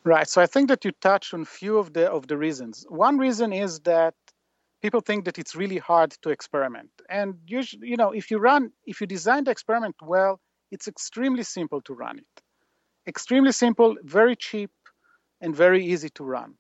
[0.05, 0.29] Right.
[0.29, 2.85] So I think that you touched on a few of the of the reasons.
[2.89, 4.15] One reason is that
[4.83, 6.91] people think that it's really hard to experiment.
[7.09, 10.41] And usually, you know, if you run if you design the experiment well,
[10.71, 12.43] it's extremely simple to run it.
[13.07, 14.71] Extremely simple, very cheap,
[15.41, 16.55] and very easy to run.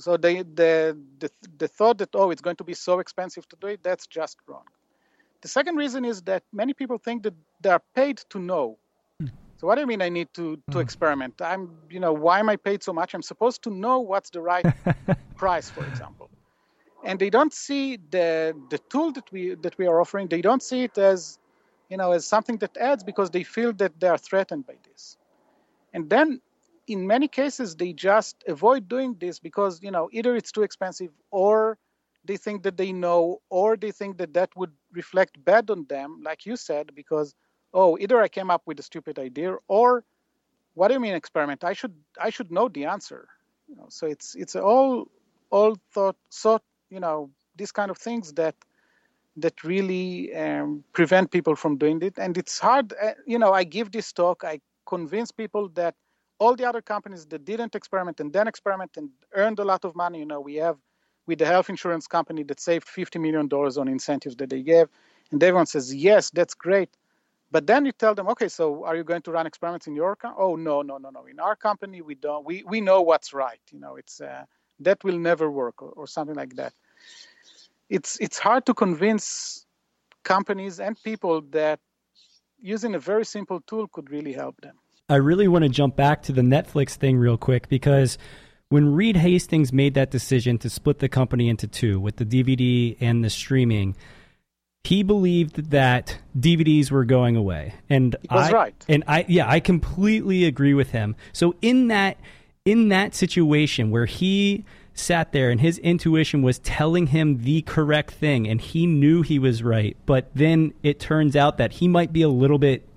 [0.00, 3.56] So they, the, the, the thought that, oh, it's going to be so expensive to
[3.60, 4.64] do it, that's just wrong.
[5.42, 8.78] The second reason is that many people think that they are paid to know.
[9.20, 9.28] Hmm.
[9.58, 10.80] So what do I mean I need to, to mm.
[10.80, 11.40] experiment?
[11.40, 13.14] I'm, you know, why am I paid so much?
[13.14, 14.66] I'm supposed to know what's the right
[15.36, 16.28] price, for example.
[17.04, 20.62] And they don't see the, the tool that we, that we are offering, they don't
[20.62, 21.38] see it as,
[21.90, 25.16] you know, as something that adds because they feel that they are threatened by this.
[25.92, 26.40] And then
[26.86, 31.10] in many cases they just avoid doing this because you know either it's too expensive
[31.30, 31.78] or
[32.24, 36.20] they think that they know or they think that that would reflect bad on them
[36.22, 37.34] like you said because
[37.72, 40.04] oh either i came up with a stupid idea or
[40.74, 41.62] what do you mean experiment?
[41.64, 43.28] I should i should know the answer.
[43.68, 45.06] You know so it's it's all
[45.50, 46.62] all thought thought
[46.94, 48.54] you know these kind of things that
[49.36, 53.64] that really um, prevent people from doing it and it's hard uh, you know i
[53.64, 55.94] give this talk i convince people that
[56.38, 59.94] all the other companies that didn't experiment and then experiment and earned a lot of
[59.94, 60.76] money, you know, we have
[61.26, 64.88] with the health insurance company that saved $50 million on incentives that they gave.
[65.30, 66.90] And everyone says, yes, that's great.
[67.50, 70.16] But then you tell them, okay, so are you going to run experiments in your
[70.16, 70.44] company?
[70.44, 71.24] Oh, no, no, no, no.
[71.26, 72.44] In our company, we don't.
[72.44, 73.60] We, we know what's right.
[73.70, 74.44] You know, it's uh,
[74.80, 76.74] that will never work or, or something like that.
[77.88, 79.66] It's it's hard to convince
[80.24, 81.80] companies and people that
[82.60, 84.76] using a very simple tool could really help them.
[85.08, 88.16] I really want to jump back to the Netflix thing real quick because
[88.70, 92.96] when Reed Hastings made that decision to split the company into two with the DVD
[93.00, 93.94] and the streaming,
[94.82, 97.74] he believed that DVDs were going away.
[97.90, 98.84] And I, right.
[98.88, 101.16] And I yeah, I completely agree with him.
[101.32, 102.18] So in that
[102.64, 104.64] in that situation where he
[104.94, 109.38] sat there and his intuition was telling him the correct thing and he knew he
[109.38, 112.88] was right, but then it turns out that he might be a little bit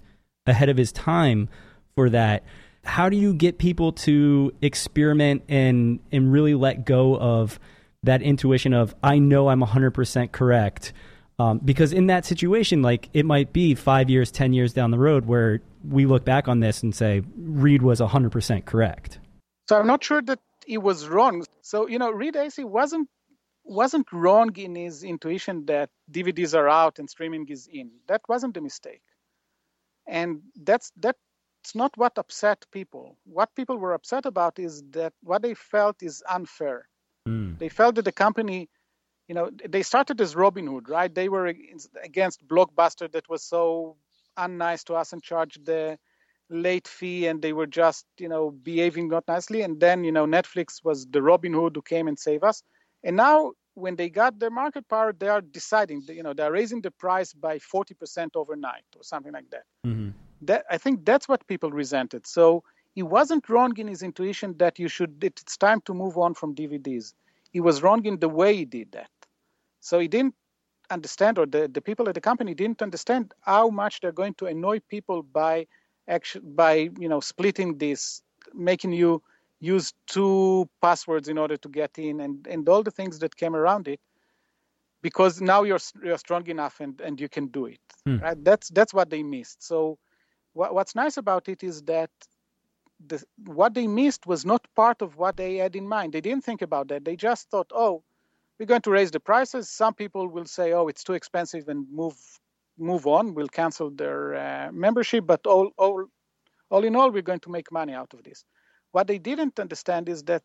[0.46, 1.50] ahead of his time
[1.96, 2.44] for that.
[2.84, 7.60] How do you get people to experiment and and really let go of
[8.04, 10.94] that intuition of I know I'm 100% correct?
[11.40, 14.98] Um, because in that situation, like it might be five years, 10 years down the
[14.98, 19.20] road where we look back on this and say Reed was 100% correct.
[19.70, 21.44] So I'm not sure that he was wrong.
[21.62, 23.10] So you know, Reed Hastings wasn't
[23.64, 27.92] wasn't wrong in his intuition that DVDs are out and streaming is in.
[28.08, 29.02] That wasn't the mistake,
[30.06, 33.18] and that's that's not what upset people.
[33.24, 36.88] What people were upset about is that what they felt is unfair.
[37.28, 37.58] Mm.
[37.58, 38.70] They felt that the company,
[39.28, 41.14] you know, they started as Robin Hood, right?
[41.14, 41.48] They were
[42.04, 43.98] against Blockbuster that was so
[44.38, 45.98] unnice to us and charged the
[46.50, 49.62] late fee and they were just you know behaving not nicely.
[49.62, 52.64] And then you know netflix was the robin hood who came and saved us.
[53.04, 56.82] And now when they got their market power they are deciding you know they're raising
[56.82, 59.64] the price by 40% overnight or something like that.
[59.86, 60.10] Mm-hmm.
[60.42, 62.26] that i think that's what people resented.
[62.26, 62.64] So
[62.96, 66.56] he wasn't wrong in his intuition that you should it's time to move on from
[66.56, 67.14] dvds
[67.52, 69.10] he was wrong in the way he did that.
[69.80, 70.36] So he didn't
[70.90, 74.46] understand or the, the people at the company didn't understand how much they're going to
[74.46, 75.68] annoy people by
[76.08, 78.22] actually by you know splitting this,
[78.54, 79.22] making you
[79.60, 83.56] use two passwords in order to get in, and and all the things that came
[83.56, 84.00] around it,
[85.02, 87.80] because now you're you're strong enough and and you can do it.
[88.06, 88.18] Hmm.
[88.18, 88.44] Right?
[88.44, 89.64] That's that's what they missed.
[89.64, 89.98] So
[90.54, 92.10] what, what's nice about it is that
[93.06, 96.14] the, what they missed was not part of what they had in mind.
[96.14, 97.06] They didn't think about that.
[97.06, 98.04] They just thought, oh,
[98.60, 99.70] we're going to raise the prices.
[99.70, 102.16] Some people will say, oh, it's too expensive and move
[102.78, 106.06] move on, will cancel their uh, membership, but all, all,
[106.70, 108.46] all in all, we're going to make money out of this.
[108.92, 110.44] What they didn't understand is that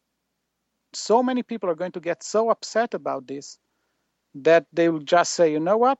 [0.93, 3.59] so many people are going to get so upset about this
[4.35, 5.99] that they will just say, you know what?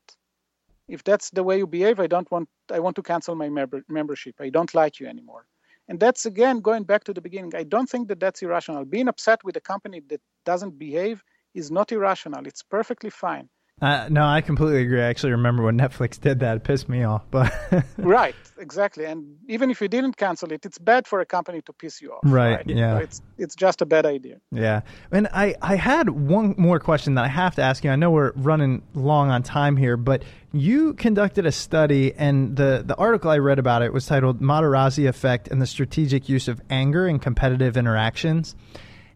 [0.89, 2.49] If that's the way you behave, I don't want.
[2.71, 4.35] I want to cancel my member, membership.
[4.41, 5.47] I don't like you anymore.
[5.89, 7.53] And that's again going back to the beginning.
[7.55, 8.85] I don't think that that's irrational.
[8.85, 11.23] Being upset with a company that doesn't behave
[11.55, 12.47] is not irrational.
[12.47, 13.49] It's perfectly fine.
[13.83, 15.01] Uh, no, I completely agree.
[15.01, 17.25] I actually remember when Netflix did that; it pissed me off.
[17.33, 17.53] But
[17.99, 19.07] right, exactly.
[19.07, 22.13] And even if you didn't cancel it, it's bad for a company to piss you
[22.13, 22.21] off.
[22.23, 22.59] Right.
[22.59, 22.69] right?
[22.69, 22.99] Yeah.
[22.99, 24.37] So it's it's just a bad idea.
[24.53, 24.83] Yeah.
[25.11, 27.91] And I I had one more question that I have to ask you.
[27.91, 30.23] I know we're running long on time here, but
[30.53, 35.09] you conducted a study, and the the article I read about it was titled "Materazzi
[35.09, 38.55] Effect and the Strategic Use of Anger in Competitive Interactions."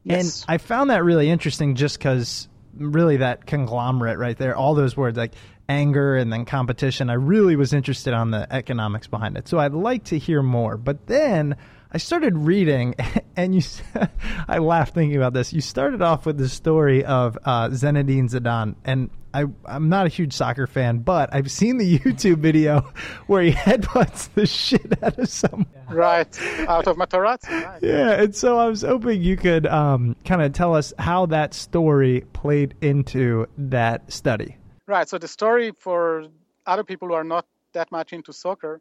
[0.03, 0.43] Yes.
[0.43, 2.49] And I found that really interesting, just because
[2.79, 5.33] really that conglomerate right there, all those words like
[5.69, 7.11] anger and then competition.
[7.11, 9.49] I really was interested on the economics behind it.
[9.49, 10.77] So I'd like to hear more.
[10.77, 11.57] But then
[11.93, 12.95] I started reading,
[13.37, 13.63] and you,
[14.49, 15.53] I laughed thinking about this.
[15.53, 20.09] You started off with the story of uh, Zinedine Zidane, and I, I'm not a
[20.09, 22.93] huge soccer fan, but I've seen the YouTube video
[23.27, 25.67] where he headbutts the shit out of someone.
[25.91, 27.65] Right, out of Materazzi.
[27.65, 27.83] Right.
[27.83, 31.55] Yeah, and so I was hoping you could um, kind of tell us how that
[31.55, 34.57] story played into that study.
[34.87, 35.09] Right.
[35.09, 36.29] So the story for
[36.67, 38.81] other people who are not that much into soccer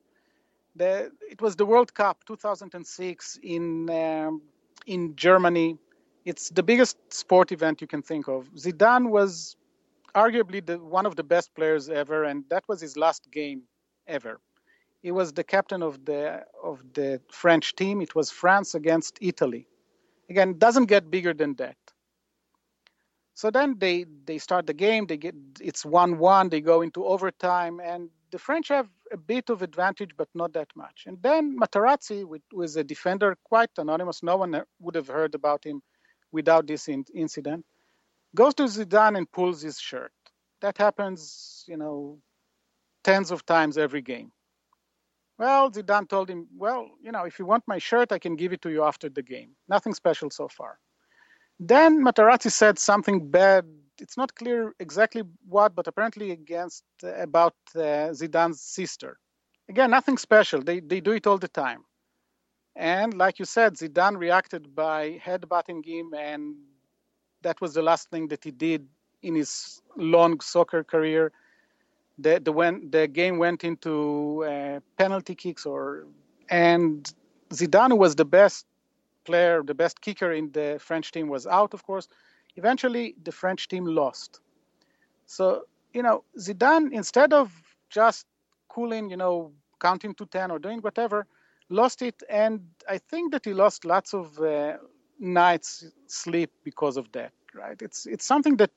[0.76, 4.42] the, it was the World Cup 2006 in um,
[4.86, 5.78] in Germany.
[6.26, 8.50] It's the biggest sport event you can think of.
[8.56, 9.56] Zidane was
[10.16, 13.64] arguably the, one of the best players ever, and that was his last game
[14.08, 14.40] ever.
[15.02, 18.02] He was the captain of the of the French team.
[18.02, 19.68] It was France against Italy.
[20.30, 21.78] Again, doesn't get bigger than that.
[23.36, 25.08] So then they they start the game.
[25.08, 26.50] They get it's one one.
[26.50, 30.70] They go into overtime, and the French have a bit of advantage, but not that
[30.76, 31.04] much.
[31.08, 35.66] And then Materazzi, who was a defender, quite anonymous, no one would have heard about
[35.66, 35.82] him
[36.34, 37.66] without this in- incident,
[38.36, 40.14] goes to Zidane and pulls his shirt.
[40.62, 42.20] That happens, you know,
[43.04, 44.32] tens of times every game.
[45.40, 48.54] Well, Zidane told him, well, you know, if you want my shirt, I can give
[48.54, 49.56] it to you after the game.
[49.70, 50.80] Nothing special so far.
[51.60, 53.66] Then Materazzi said something bad
[54.00, 59.20] it's not clear exactly what, but apparently against about uh, Zidane's sister.
[59.70, 60.62] Again, nothing special.
[60.62, 61.86] They they do it all the time.
[62.76, 66.56] And like you said, Zidane reacted by headbutting him, and
[67.42, 68.88] that was the last thing that he did
[69.24, 71.32] in his long soccer career.
[72.18, 76.08] the the when the game went into uh, penalty kicks or
[76.50, 77.14] and
[77.52, 78.66] Zidane was the best
[79.26, 82.08] player, the best kicker in the French team was out, of course.
[82.56, 84.42] Eventually, the French team lost.
[85.26, 85.64] So
[85.94, 87.52] you know, Zidane instead of
[87.90, 88.26] just
[88.70, 91.26] cooling, you know, counting to ten or doing whatever,
[91.70, 94.78] lost it, and I think that he lost lots of uh,
[95.20, 97.32] nights sleep because of that.
[97.54, 97.82] Right?
[97.82, 98.72] It's it's something that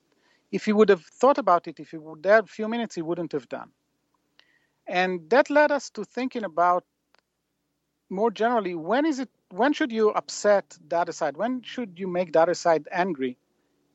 [0.53, 3.03] if he would have thought about it, if he would have a few minutes, he
[3.03, 3.70] wouldn't have done.
[4.86, 6.84] And that led us to thinking about
[8.11, 11.36] more generally when is it when should you upset the other side?
[11.36, 13.36] When should you make the other side angry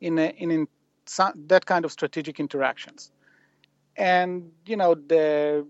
[0.01, 0.67] in a, in, in
[1.05, 3.11] some, that kind of strategic interactions?
[3.95, 5.67] And you know the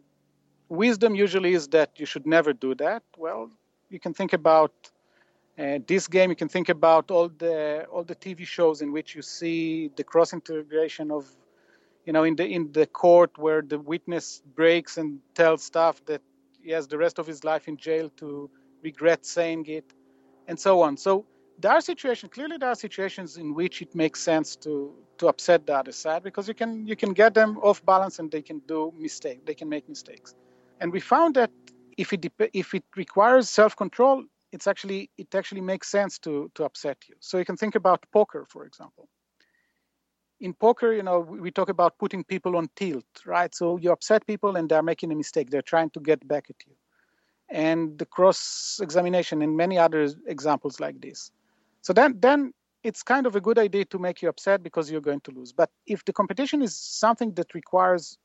[0.70, 3.04] wisdom usually is that you should never do that.
[3.18, 3.52] Well,
[3.90, 4.74] you can think about
[5.60, 9.14] uh, this game, you can think about all the all the TV shows in which
[9.14, 11.30] you see the cross integration of,
[12.06, 16.22] you know, in the in the court where the witness breaks and tells stuff that
[16.64, 18.50] he has the rest of his life in jail to
[18.84, 19.94] regret saying it,
[20.48, 20.98] and so on.
[20.98, 21.26] So
[21.60, 22.32] there are situations.
[22.34, 26.24] Clearly, there are situations in which it makes sense to to upset the other side
[26.24, 29.56] because you can you can get them off balance and they can do mistake They
[29.56, 30.36] can make mistakes,
[30.82, 31.52] and we found that
[31.98, 36.64] if it if it requires self control, it's actually it actually makes sense to to
[36.66, 37.16] upset you.
[37.20, 39.08] So you can think about poker, for example.
[40.40, 43.54] In poker, you know, we talk about putting people on tilt, right?
[43.56, 45.50] So you upset people and they're making a mistake.
[45.50, 46.74] They're trying to get back at you.
[47.54, 51.32] And the cross examination and many other examples like this.
[51.82, 52.52] So then then
[52.84, 55.54] it's kind of a good idea to make you upset because you're going to lose.
[55.54, 58.18] But if the competition is something that requires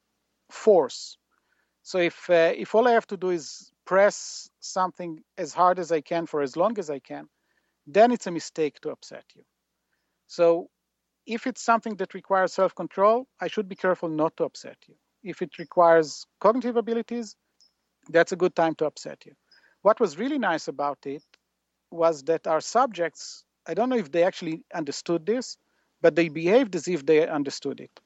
[0.51, 1.19] force,
[1.83, 5.93] so if uh, if all I have to do is press something as hard as
[5.93, 7.29] I can for as long as I can,
[7.87, 9.43] then it's a mistake to upset you.
[10.27, 10.69] So
[11.27, 14.95] if it's something that requires self control, I should be careful not to upset you.
[15.23, 17.37] If it requires cognitive abilities,
[18.09, 19.33] that's a good time to upset you.
[19.83, 21.25] What was really nice about it
[21.91, 25.57] was that our subjects, I don't know if they actually understood this,
[26.01, 28.01] but they behaved as if they understood it.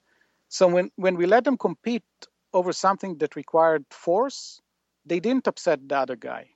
[0.48, 2.04] So when, when we let them compete
[2.52, 4.60] over something that required force,
[5.06, 6.50] they didn't upset the other guy.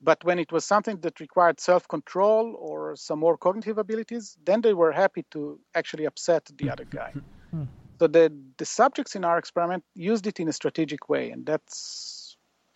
[0.00, 4.60] But when it was something that required self control or some more cognitive abilities, then
[4.60, 7.12] they were happy to actually upset the other guy.
[7.52, 7.64] Hmm.
[7.98, 12.21] so the, the subjects in our experiment used it in a strategic way, and that's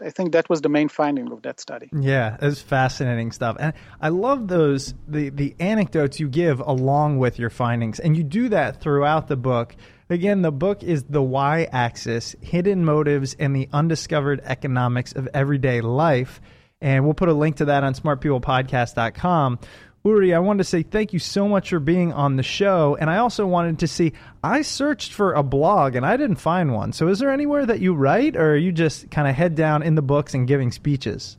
[0.03, 1.89] I think that was the main finding of that study.
[1.93, 7.39] Yeah, it's fascinating stuff, and I love those the the anecdotes you give along with
[7.39, 9.75] your findings, and you do that throughout the book.
[10.09, 15.81] Again, the book is The Why Axis Hidden Motives and the Undiscovered Economics of Everyday
[15.81, 16.41] Life.
[16.81, 19.59] And we'll put a link to that on smartpeoplepodcast.com.
[20.07, 22.97] Uri, I wanted to say thank you so much for being on the show.
[23.01, 26.73] And I also wanted to see, I searched for a blog and I didn't find
[26.73, 26.93] one.
[26.93, 29.83] So is there anywhere that you write or are you just kind of head down
[29.83, 31.37] in the books and giving speeches?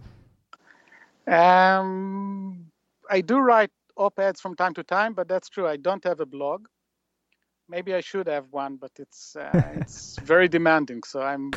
[1.25, 2.67] Um,
[3.09, 5.67] I do write op eds from time to time, but that's true.
[5.67, 6.67] I don't have a blog
[7.69, 11.03] maybe I should have one, but it's uh, it's very demanding.
[11.03, 11.51] So I'm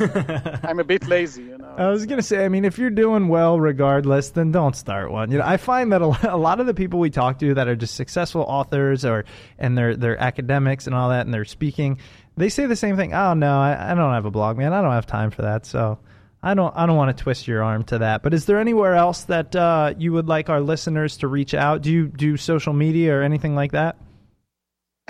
[0.63, 1.75] I'm a bit lazy, you know.
[1.77, 5.31] I was gonna say, I mean, if you're doing well regardless, then don't start one.
[5.31, 7.77] You know, I find that a lot of the people we talk to that are
[7.77, 9.25] just successful authors or
[9.59, 11.99] and they're they're academics and all that, and they're speaking,
[12.37, 13.15] they say the same thing.
[13.15, 14.73] Oh no, I, I don't have a blog, man.
[14.73, 15.67] I don't have time for that.
[15.67, 15.99] So.
[16.43, 16.75] I don't.
[16.75, 18.23] I don't want to twist your arm to that.
[18.23, 21.83] But is there anywhere else that uh, you would like our listeners to reach out?
[21.83, 23.99] Do you do social media or anything like that?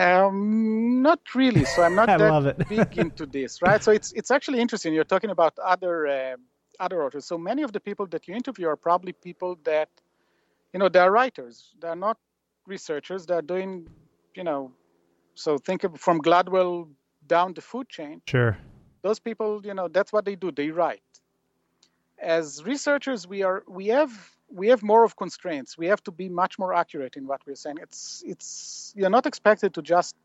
[0.01, 1.64] Um, not really.
[1.64, 3.82] So I'm not that big into this, right?
[3.82, 4.94] So it's it's actually interesting.
[4.94, 6.36] You're talking about other uh,
[6.78, 7.26] other authors.
[7.26, 9.90] So many of the people that you interview are probably people that,
[10.72, 11.74] you know, they're writers.
[11.80, 12.16] They're not
[12.66, 13.26] researchers.
[13.26, 13.88] They're doing,
[14.34, 14.72] you know,
[15.34, 16.88] so think of from Gladwell
[17.26, 18.22] down the food chain.
[18.26, 18.57] Sure.
[19.03, 20.51] Those people, you know, that's what they do.
[20.51, 21.03] They write.
[22.18, 24.12] As researchers, we are we have
[24.53, 25.78] we have more of constraints.
[25.78, 27.78] We have to be much more accurate in what we're saying.
[27.80, 30.16] It's it's you're not expected to just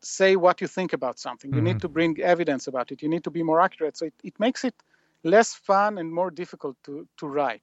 [0.00, 1.50] say what you think about something.
[1.52, 1.66] You mm-hmm.
[1.66, 3.02] need to bring evidence about it.
[3.02, 3.96] You need to be more accurate.
[3.96, 4.74] So it, it makes it
[5.22, 7.62] less fun and more difficult to to write.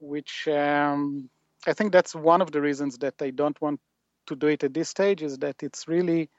[0.00, 1.28] Which um,
[1.66, 3.80] I think that's one of the reasons that I don't want
[4.26, 6.30] to do it at this stage is that it's really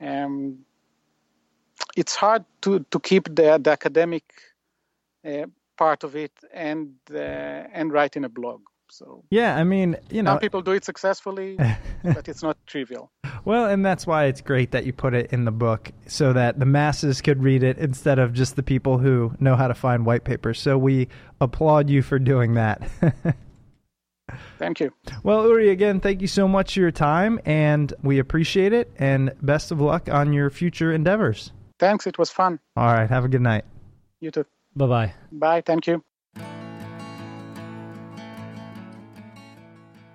[0.00, 0.60] um,
[1.96, 4.24] it's hard to to keep the, the academic
[5.26, 5.46] uh,
[5.80, 8.60] part of it and uh, and writing a blog.
[8.90, 11.56] So yeah, I mean, you know, some people do it successfully,
[12.04, 13.10] but it's not trivial.
[13.44, 16.58] Well, and that's why it's great that you put it in the book so that
[16.58, 20.04] the masses could read it instead of just the people who know how to find
[20.04, 20.60] white papers.
[20.60, 21.08] So we
[21.40, 22.82] applaud you for doing that.
[24.58, 24.92] Thank you.
[25.22, 28.92] Well, Uri, again, thank you so much for your time, and we appreciate it.
[28.98, 31.52] And best of luck on your future endeavors.
[31.80, 32.06] Thanks.
[32.06, 32.60] It was fun.
[32.76, 33.08] All right.
[33.08, 33.64] Have a good night.
[34.20, 34.44] You too.
[34.76, 35.14] Bye bye.
[35.32, 35.62] Bye.
[35.64, 36.04] Thank you.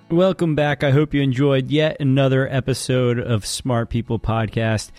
[0.10, 0.84] Welcome back.
[0.84, 4.92] I hope you enjoyed yet another episode of Smart People Podcast.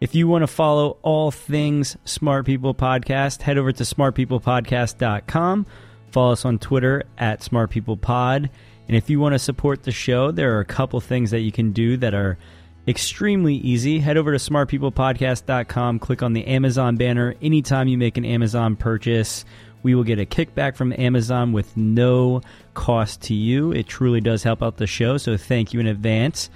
[0.00, 5.66] If you want to follow all things Smart People Podcast, head over to smartpeoplepodcast.com.
[6.10, 8.48] Follow us on Twitter at smartpeoplepod.
[8.88, 11.52] And if you want to support the show, there are a couple things that you
[11.52, 12.38] can do that are
[12.86, 13.98] extremely easy.
[13.98, 17.34] Head over to smartpeoplepodcast.com, click on the Amazon banner.
[17.40, 19.44] Anytime you make an Amazon purchase,
[19.82, 22.40] we will get a kickback from Amazon with no
[22.74, 23.72] cost to you.
[23.72, 26.50] It truly does help out the show, so thank you in advance.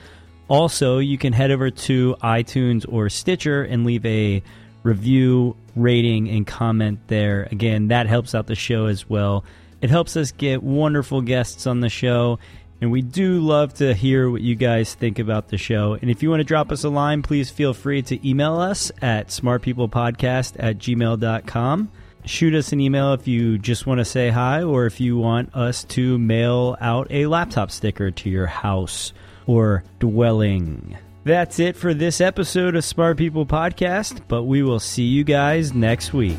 [0.49, 4.43] Also, you can head over to iTunes or Stitcher and leave a
[4.83, 7.49] review, rating, and comment there.
[7.51, 9.45] Again, that helps out the show as well.
[9.83, 12.39] It helps us get wonderful guests on the show,
[12.81, 15.95] and we do love to hear what you guys think about the show.
[16.01, 18.93] And if you want to drop us a line, please feel free to email us
[19.03, 21.91] at smartpeoplepodcast at gmail.com.
[22.25, 25.55] Shoot us an email if you just want to say hi or if you want
[25.55, 29.13] us to mail out a laptop sticker to your house
[29.47, 30.99] or dwelling.
[31.25, 35.75] That's it for this episode of Smart People Podcast, but we will see you guys
[35.75, 36.39] next week.